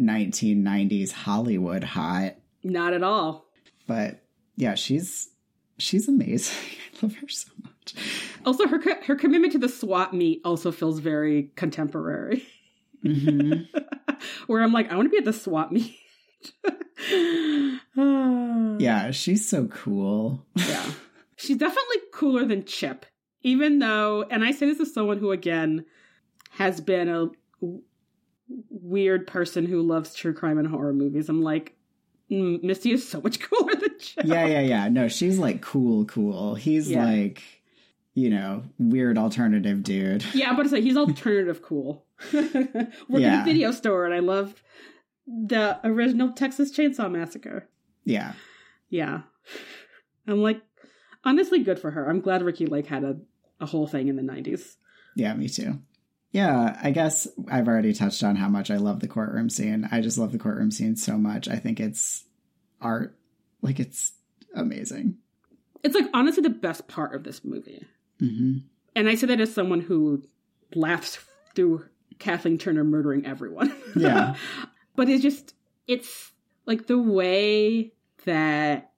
[0.00, 2.34] 1990s Hollywood hot,
[2.64, 3.46] Not at all.
[3.86, 4.22] but
[4.56, 5.28] yeah, she's
[5.78, 6.56] she's amazing.
[7.02, 7.94] I love her so much.
[8.44, 12.46] Also, her co- her commitment to the swap meet also feels very contemporary.
[13.04, 13.66] Mhm.
[14.46, 15.96] Where I'm like, I want to be at the swap meet.
[17.96, 20.46] Yeah, she's so cool.
[20.56, 20.84] yeah.
[21.36, 23.06] She's definitely cooler than Chip,
[23.42, 25.84] even though, and I say this as someone who, again,
[26.52, 27.26] has been a
[28.68, 31.28] weird person who loves true crime and horror movies.
[31.28, 31.76] I'm like,
[32.30, 34.24] mm, Misty is so much cooler than Chip.
[34.24, 34.88] yeah, yeah, yeah.
[34.88, 36.54] No, she's like cool, cool.
[36.54, 37.04] He's Yeah.
[37.04, 37.42] like,
[38.14, 40.24] you know, weird alternative dude.
[40.34, 42.04] Yeah, but it's like he's alternative cool.
[42.32, 43.42] Work in Yeah.
[43.42, 44.60] a video store, and I loved
[45.26, 47.68] the original Texas Chainsaw Massacre.
[48.04, 48.32] Yeah.
[48.88, 49.22] Yeah.
[50.26, 50.60] I'm like,
[51.24, 52.08] honestly, good for her.
[52.10, 53.16] I'm glad Ricki Lake had a,
[53.60, 54.76] a whole thing in the 90s.
[55.14, 55.78] Yeah, me too.
[56.32, 59.88] Yeah, I guess I've already touched on how much I love the courtroom scene.
[59.90, 61.48] I just love the courtroom scene so much.
[61.48, 62.24] I think it's
[62.80, 63.16] art.
[63.62, 64.12] Like, it's
[64.54, 65.16] amazing.
[65.82, 67.84] It's like honestly the best part of this movie.
[68.20, 68.58] hmm
[68.94, 70.22] And I say that as someone who
[70.74, 71.18] laughs
[71.54, 71.86] through
[72.18, 73.74] Kathleen Turner murdering everyone.
[73.96, 74.36] Yeah.
[74.94, 75.54] but it's just,
[75.88, 76.30] it's
[76.64, 77.92] like the way
[78.24, 78.92] that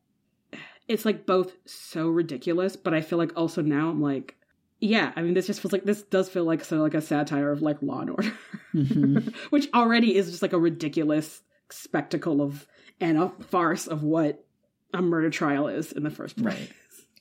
[0.86, 4.36] it's like both so ridiculous, but I feel like also now I'm like,
[4.82, 7.52] yeah, I mean, this just feels like this does feel like so like a satire
[7.52, 8.32] of like Law and Order,
[8.72, 9.18] hmm
[9.50, 12.66] which already is just like a ridiculous spectacle of
[13.00, 14.44] and a farce of what
[14.92, 16.68] a murder trial is in the first place.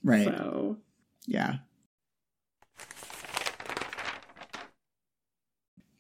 [0.04, 0.26] Right.
[0.26, 0.36] Right.
[0.36, 0.78] So
[1.28, 1.58] Yeah.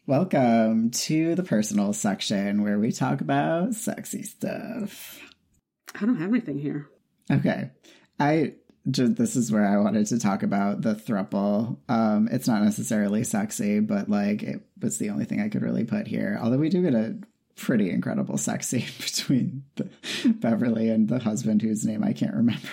[0.07, 5.21] Welcome to the personal section where we talk about sexy stuff.
[5.93, 6.89] I don't have anything here.
[7.29, 7.69] Okay.
[8.19, 8.55] I
[8.89, 11.77] just this is where I wanted to talk about the thruple.
[11.89, 15.83] Um it's not necessarily sexy, but like it was the only thing I could really
[15.83, 16.39] put here.
[16.41, 17.17] Although we do get a
[17.55, 19.89] pretty incredible sex scene between the,
[20.25, 22.67] Beverly and the husband whose name I can't remember.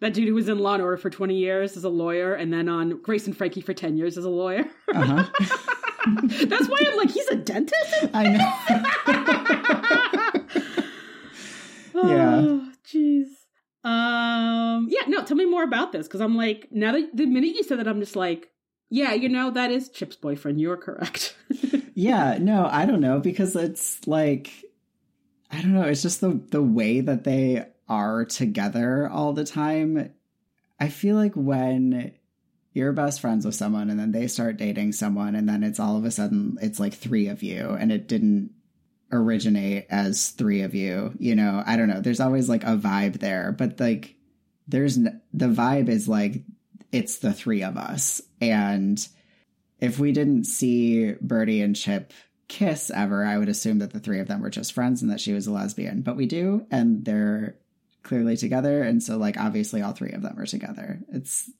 [0.00, 2.52] That dude who was in Law and Order for 20 years as a lawyer and
[2.52, 4.64] then on Grace and Frankie for 10 years as a lawyer.
[4.92, 5.24] Uh-huh.
[6.46, 7.94] That's why I'm like, he's a dentist?
[8.12, 8.52] I know.
[12.08, 12.40] Yeah.
[12.40, 13.26] Oh, jeez.
[13.84, 17.54] Um, yeah, no, tell me more about this because I'm like, now that the minute
[17.54, 18.48] you said that, I'm just like,
[18.90, 20.60] yeah, you know, that is Chip's boyfriend.
[20.60, 21.36] You're correct.
[21.94, 24.50] Yeah, no, I don't know because it's like
[25.50, 30.12] I don't know, it's just the the way that they are together all the time.
[30.80, 32.12] I feel like when
[32.72, 35.96] you're best friends with someone and then they start dating someone and then it's all
[35.98, 38.50] of a sudden it's like three of you and it didn't
[39.12, 41.62] originate as three of you, you know.
[41.66, 42.00] I don't know.
[42.00, 44.16] There's always like a vibe there, but like
[44.66, 46.42] there's n- the vibe is like
[46.90, 49.06] it's the three of us and
[49.82, 52.12] if we didn't see Birdie and Chip
[52.46, 55.20] kiss ever, I would assume that the three of them were just friends and that
[55.20, 56.02] she was a lesbian.
[56.02, 57.56] But we do, and they're
[58.04, 61.00] clearly together, and so like obviously all three of them are together.
[61.12, 61.50] It's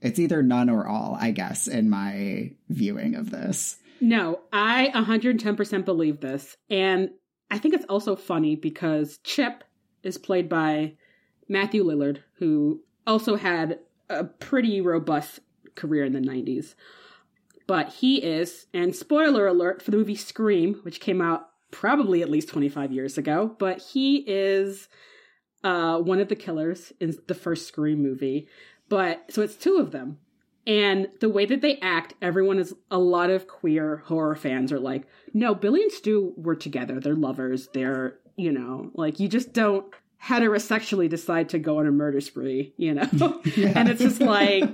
[0.00, 3.78] it's either none or all, I guess, in my viewing of this.
[4.02, 6.56] No, I 110% believe this.
[6.68, 7.10] And
[7.52, 9.62] I think it's also funny because Chip
[10.02, 10.94] is played by
[11.48, 13.78] Matthew Lillard, who also had
[14.10, 15.38] a pretty robust
[15.76, 16.74] career in the 90s.
[17.68, 22.30] But he is, and spoiler alert for the movie Scream, which came out probably at
[22.30, 24.88] least 25 years ago, but he is
[25.62, 28.48] uh, one of the killers in the first Scream movie.
[28.88, 30.18] But so it's two of them.
[30.66, 34.78] And the way that they act, everyone is a lot of queer horror fans are
[34.78, 35.04] like,
[35.34, 37.00] no, Billy and Stu were together.
[37.00, 37.68] They're lovers.
[37.74, 39.86] They're, you know, like you just don't
[40.22, 43.08] heterosexually decide to go on a murder spree, you know?
[43.56, 43.72] Yeah.
[43.74, 44.64] and it's just like,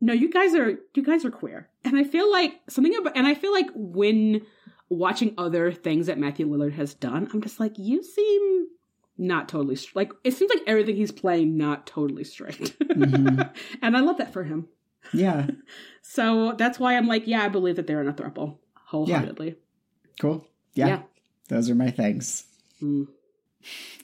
[0.00, 1.68] no, you guys are you guys are queer.
[1.84, 4.42] And I feel like something about and I feel like when
[4.88, 8.66] watching other things that Matthew Lillard has done, I'm just like, you seem
[9.16, 12.76] not totally like it seems like everything he's playing not totally straight.
[12.80, 13.50] Mhm.
[13.82, 14.66] and I love that for him.
[15.12, 15.46] Yeah,
[16.02, 19.56] So that's why I'm like, yeah, I believe that they're in a throuple wholeheartedly.
[20.20, 20.44] cool.
[20.74, 21.02] Yeah, Yeah.
[21.48, 22.44] those are my things.
[22.82, 23.06] Mm.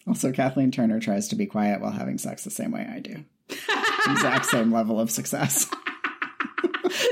[0.06, 3.24] Also, Kathleen Turner tries to be quiet while having sex the same way I do.
[4.10, 5.66] Exact same level of success.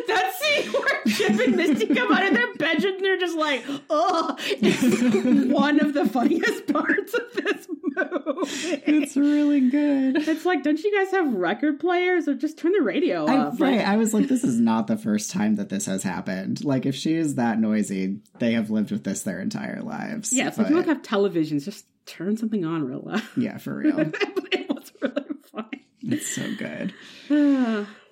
[0.07, 4.37] that scene where Chip and Misty come out of their and they're just like, oh,
[4.41, 8.83] it's one of the funniest parts of this movie.
[8.87, 10.17] it's really good.
[10.29, 13.61] It's like, don't you guys have record players or just turn the radio I, off?
[13.61, 16.65] right, Like, I was like, this is not the first time that this has happened.
[16.65, 20.33] Like, if she is that noisy, they have lived with this their entire lives.
[20.33, 23.23] yeah, so if But, you like have televisions, just turn something on real loud.
[23.37, 23.99] yeah, for real.
[24.01, 25.85] it was really funny.
[26.03, 26.93] it's so good.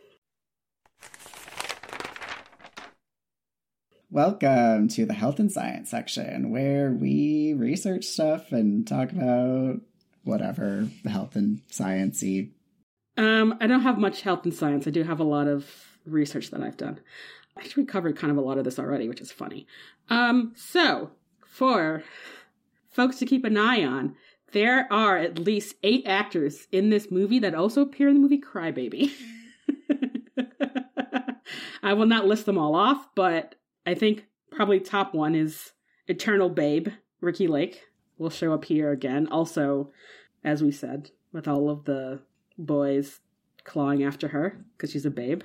[4.13, 9.81] Welcome to the health and science section where we research stuff and talk about
[10.23, 12.51] whatever health and sciencey.
[13.17, 14.87] Um, I don't have much health and science.
[14.87, 15.67] I do have a lot of
[16.05, 17.01] research that I've done.
[17.57, 19.67] Actually, we covered kind of a lot of this already, which is funny.
[20.11, 21.13] Um, so
[21.47, 22.03] for
[22.91, 24.15] folks to keep an eye on,
[24.53, 28.43] there are at least eight actors in this movie that also appear in the movie
[28.43, 29.11] Crybaby.
[31.83, 33.55] I will not list them all off, but
[33.87, 35.73] I think probably top one is
[36.07, 36.89] Eternal Babe,
[37.21, 39.29] Ricki Lake will show up here again.
[39.31, 39.91] Also,
[40.45, 42.21] as we said, with all of the
[42.59, 43.21] boys
[43.65, 45.43] clawing after her because she's a babe.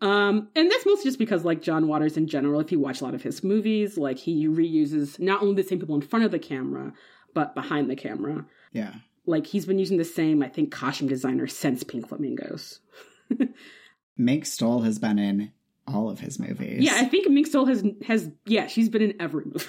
[0.00, 3.04] Um, and that's mostly just because, like John Waters in general, if you watch a
[3.04, 6.30] lot of his movies, like he reuses not only the same people in front of
[6.30, 6.94] the camera,
[7.34, 8.46] but behind the camera.
[8.72, 8.94] Yeah.
[9.26, 12.80] Like he's been using the same, I think, costume designer since Pink Flamingos.
[14.16, 15.52] Mink Stole has been in
[15.92, 16.82] all of his movies.
[16.82, 19.66] Yeah, I think Mink Stole has has yeah, she's been in every movie.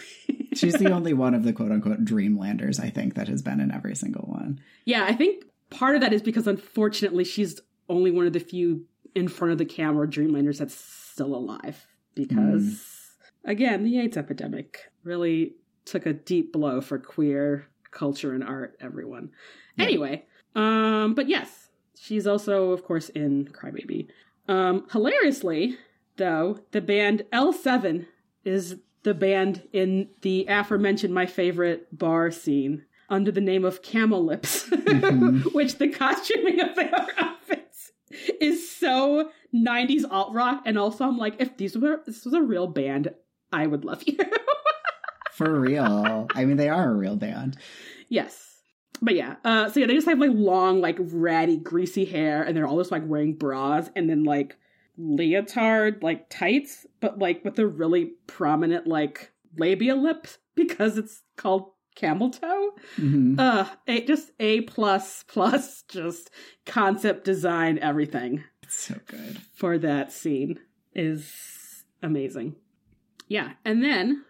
[0.53, 3.71] She's the only one of the quote unquote Dreamlanders, I think, that has been in
[3.71, 4.59] every single one.
[4.83, 8.85] yeah, I think part of that is because unfortunately she's only one of the few
[9.15, 11.87] in front of the camera Dreamlanders that's still alive.
[12.15, 12.83] Because
[13.45, 15.55] again, the AIDS epidemic really
[15.85, 19.31] took a deep blow for queer culture and art, everyone.
[19.77, 19.85] Yeah.
[19.85, 24.07] Anyway, um, but yes, she's also, of course, in Crybaby.
[24.47, 25.77] Um, hilariously,
[26.21, 28.05] though, the band L7
[28.45, 34.23] is the band in the aforementioned my favorite bar scene under the name of Camel
[34.23, 35.53] Lips, Mhm.
[35.53, 37.91] which the costuming of their outfits
[38.39, 40.61] is so 90s alt rock.
[40.65, 43.09] And also, I'm like, if these were this was a real band,
[43.51, 44.17] I would love you.
[45.31, 46.27] For real.
[46.35, 47.57] I mean, they are a real band.
[48.09, 48.47] yes.
[49.03, 52.55] But yeah, uh, so yeah, they just have like long, like ratty, greasy hair, and
[52.55, 54.57] they're all just like wearing bras and then like
[55.01, 61.71] leotard, like tights, but like with a really prominent like labia lip because it's called
[61.95, 62.71] camel toe.
[62.97, 63.39] Mhm.
[63.39, 66.29] Uh, a, just A plus plus, just
[66.65, 69.37] concept design, everything It's so good.
[69.53, 70.59] for that scene
[70.93, 72.55] is amazing.
[73.27, 74.23] Yeah, and then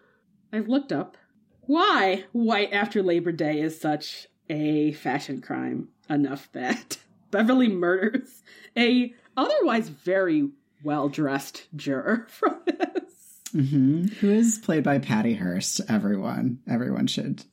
[0.52, 1.16] I've looked up
[1.62, 6.98] why white after Labor Day is such a fashion crime enough that
[7.30, 8.42] Beverly murders
[8.76, 10.50] a otherwise very
[10.82, 13.40] well dressed juror from this.
[13.52, 16.60] hmm Who is played by Patty Hearst, everyone.
[16.68, 17.44] Everyone should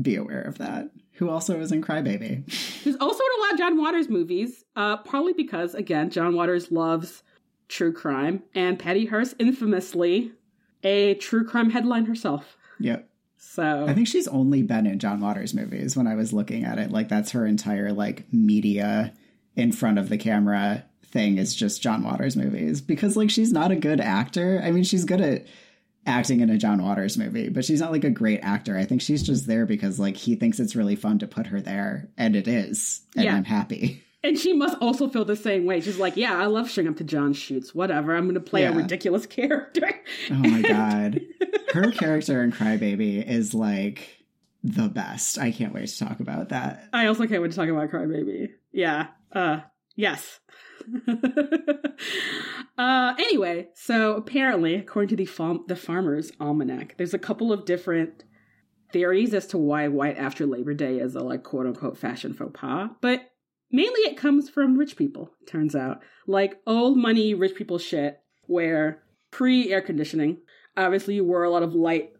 [0.00, 0.90] be aware of that.
[1.14, 2.44] Who also is in Crybaby.
[2.84, 6.70] Who's also in a lot of John Waters movies, uh, partly because, again, John Waters
[6.70, 7.22] loves
[7.68, 10.32] true crime, and Patty Hearst, infamously,
[10.84, 12.56] a true crime headline herself.
[12.78, 13.08] Yep.
[13.38, 16.78] So I think she's only been in John Waters movies when I was looking at
[16.78, 16.90] it.
[16.90, 19.14] Like that's her entire like media
[19.54, 20.84] in front of the camera
[21.16, 24.60] thing is just John Waters movies because like she's not a good actor.
[24.62, 25.46] I mean, she's good at
[26.06, 28.76] acting in a John Waters movie, but she's not like a great actor.
[28.76, 31.60] I think she's just there because like he thinks it's really fun to put her
[31.60, 33.34] there, and it is, and Yeah.
[33.36, 34.02] I'm happy.
[34.22, 35.80] And she must also feel the same way.
[35.80, 37.72] She's like, yeah, I love showing up to John's shoots.
[37.72, 38.16] Whatever.
[38.16, 39.88] I'm going to play a ridiculous character.
[40.30, 41.20] Oh my god,
[41.72, 44.24] her character in Crybaby is like
[44.64, 45.38] the best.
[45.38, 46.88] I can't wait to talk about that.
[46.92, 48.48] I also can't wait to talk about Crybaby.
[48.72, 49.08] Yeah.
[49.32, 49.60] Uh,
[49.94, 50.40] yes.
[52.78, 57.64] uh, anyway, so apparently, according to the farm, the Farmer's Almanac, there's a couple of
[57.64, 58.24] different
[58.92, 62.52] theories as to why white after Labor Day is a like quote unquote fashion faux
[62.54, 63.30] pas, but
[63.70, 65.30] mainly it comes from rich people.
[65.46, 70.38] Turns out, like old money rich people shit, where pre air conditioning,
[70.76, 72.12] obviously you wore a lot of light,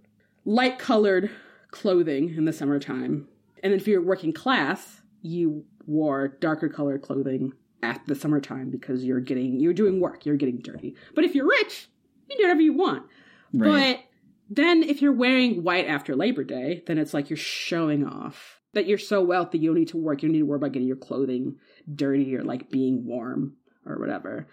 [0.45, 1.31] light colored
[1.71, 3.29] clothing in the summertime,
[3.63, 7.53] and then if you're working class, you wore darker colored clothing
[7.83, 10.95] at the summertime because you're getting you're doing work, you're getting dirty.
[11.15, 11.89] But if you're rich,
[12.29, 13.05] you do whatever you want.
[13.53, 13.97] Right.
[13.97, 14.05] But
[14.49, 18.87] then if you're wearing white after Labor Day, then it's like you're showing off that
[18.87, 20.89] you're so wealthy you don't need to work, you don't need to worry about getting
[20.89, 21.57] your clothing
[21.93, 23.55] dirty or like being warm
[23.87, 24.47] or whatever.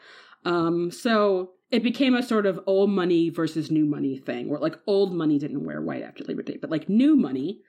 [0.46, 4.78] Um, so it became a sort of old money versus new money thing where like
[4.88, 7.62] old money didn't wear white after Labor Day, but like new money,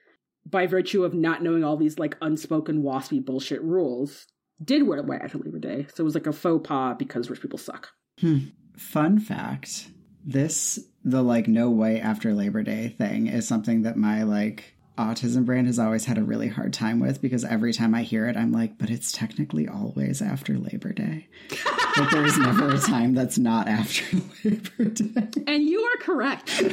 [0.45, 4.27] by virtue of not knowing all these like unspoken waspy bullshit rules,
[4.63, 5.87] did wear white after Labor Day.
[5.93, 7.89] So it was like a faux pas because rich people suck.
[8.19, 8.37] Hmm.
[8.77, 9.87] Fun fact
[10.25, 15.45] this, the like no white after Labor Day thing, is something that my like autism
[15.45, 18.35] brain has always had a really hard time with because every time I hear it,
[18.35, 21.27] I'm like, but it's technically always after Labor Day.
[21.97, 25.43] like there's never a time that's not after Labor Day.
[25.47, 26.63] And you are correct.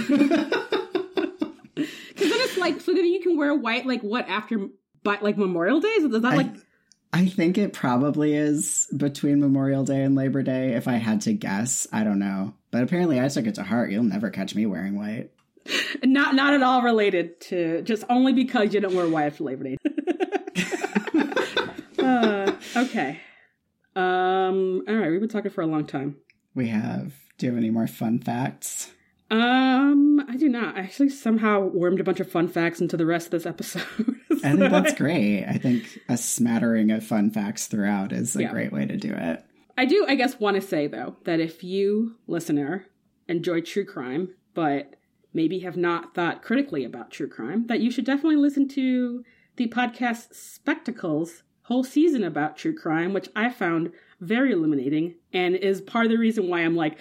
[1.75, 4.69] Because then it's like, so then you can wear white, like what after,
[5.03, 6.05] but like Memorial Days?
[6.05, 6.57] Is that like, I
[7.21, 10.75] think it probably is between Memorial Day and Labor Day.
[10.75, 12.55] If I had to guess, I don't know.
[12.71, 13.91] But apparently, I took it to heart.
[13.91, 15.31] You'll never catch me wearing white.
[16.03, 19.65] not not at all related to just only because you don't wear white after Labor
[19.65, 19.77] Day.
[21.99, 23.21] uh, okay.
[23.95, 24.83] Um.
[24.89, 25.11] All right.
[25.11, 26.17] We've been talking for a long time.
[26.55, 27.15] We have.
[27.39, 28.91] Do you have any more fun facts?
[29.31, 30.25] Um.
[30.29, 30.77] I do not.
[30.77, 33.87] I actually somehow wormed a bunch of fun facts into the rest of this episode.
[34.53, 35.45] I think that's great.
[35.45, 38.51] I think a smattering of fun facts throughout is a Yeah.
[38.51, 39.45] great way to do it.
[39.77, 42.87] I do, I guess, want to say though that if you, listener,
[43.29, 44.97] enjoy true crime, but
[45.33, 49.25] maybe have not thought critically about true crime, that you should definitely listen to
[49.57, 55.81] the podcast Spectacles whole season about true crime, which I found very illuminating and is
[55.81, 56.99] part of the reason why I'm like,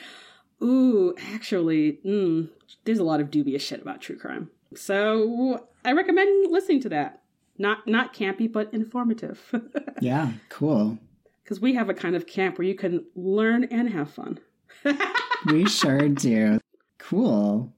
[0.64, 2.48] ooh, actually, mm,
[2.86, 4.50] there's a lot of dubious shit about true crime.
[4.76, 7.21] So I recommend listening to that.
[7.58, 9.40] Not not campy, but informative.
[10.02, 10.98] Yeah, cool.
[11.44, 14.40] because we have a kind of camp where you can learn and have fun.
[15.46, 16.60] We sure do.
[16.98, 17.72] Cool.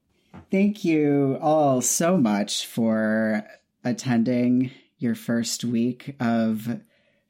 [0.50, 3.42] Thank you all so much for
[3.84, 6.80] attending your first week of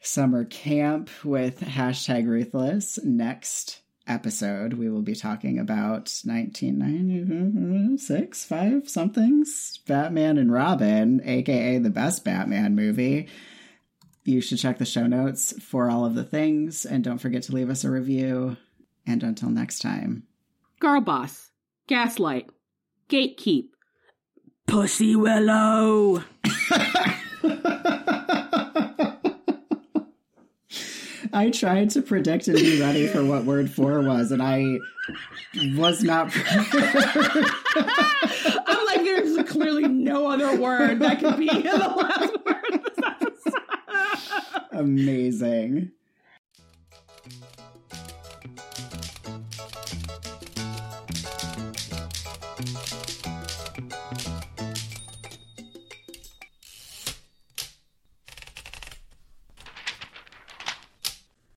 [0.00, 2.98] summer camp with hashtag ruthless.
[3.04, 11.90] Next episode, we will be talking about 1996, five somethings, Batman and Robin, aka the
[11.90, 13.28] best Batman movie.
[14.24, 17.54] You should check the show notes for all of the things, and don't forget to
[17.54, 18.56] leave us a review.
[19.06, 20.22] And until next time.
[20.80, 21.50] Girl boss,
[21.86, 22.48] gaslight,
[23.10, 23.68] gatekeep,
[24.66, 26.24] pussy willow.
[31.34, 34.78] I tried to predict and be ready for what word four was, and I
[35.76, 36.76] was not prepared.
[38.66, 43.04] I'm like, there's clearly no other word that could be the last word of this
[43.04, 44.62] episode.
[44.70, 45.90] Amazing.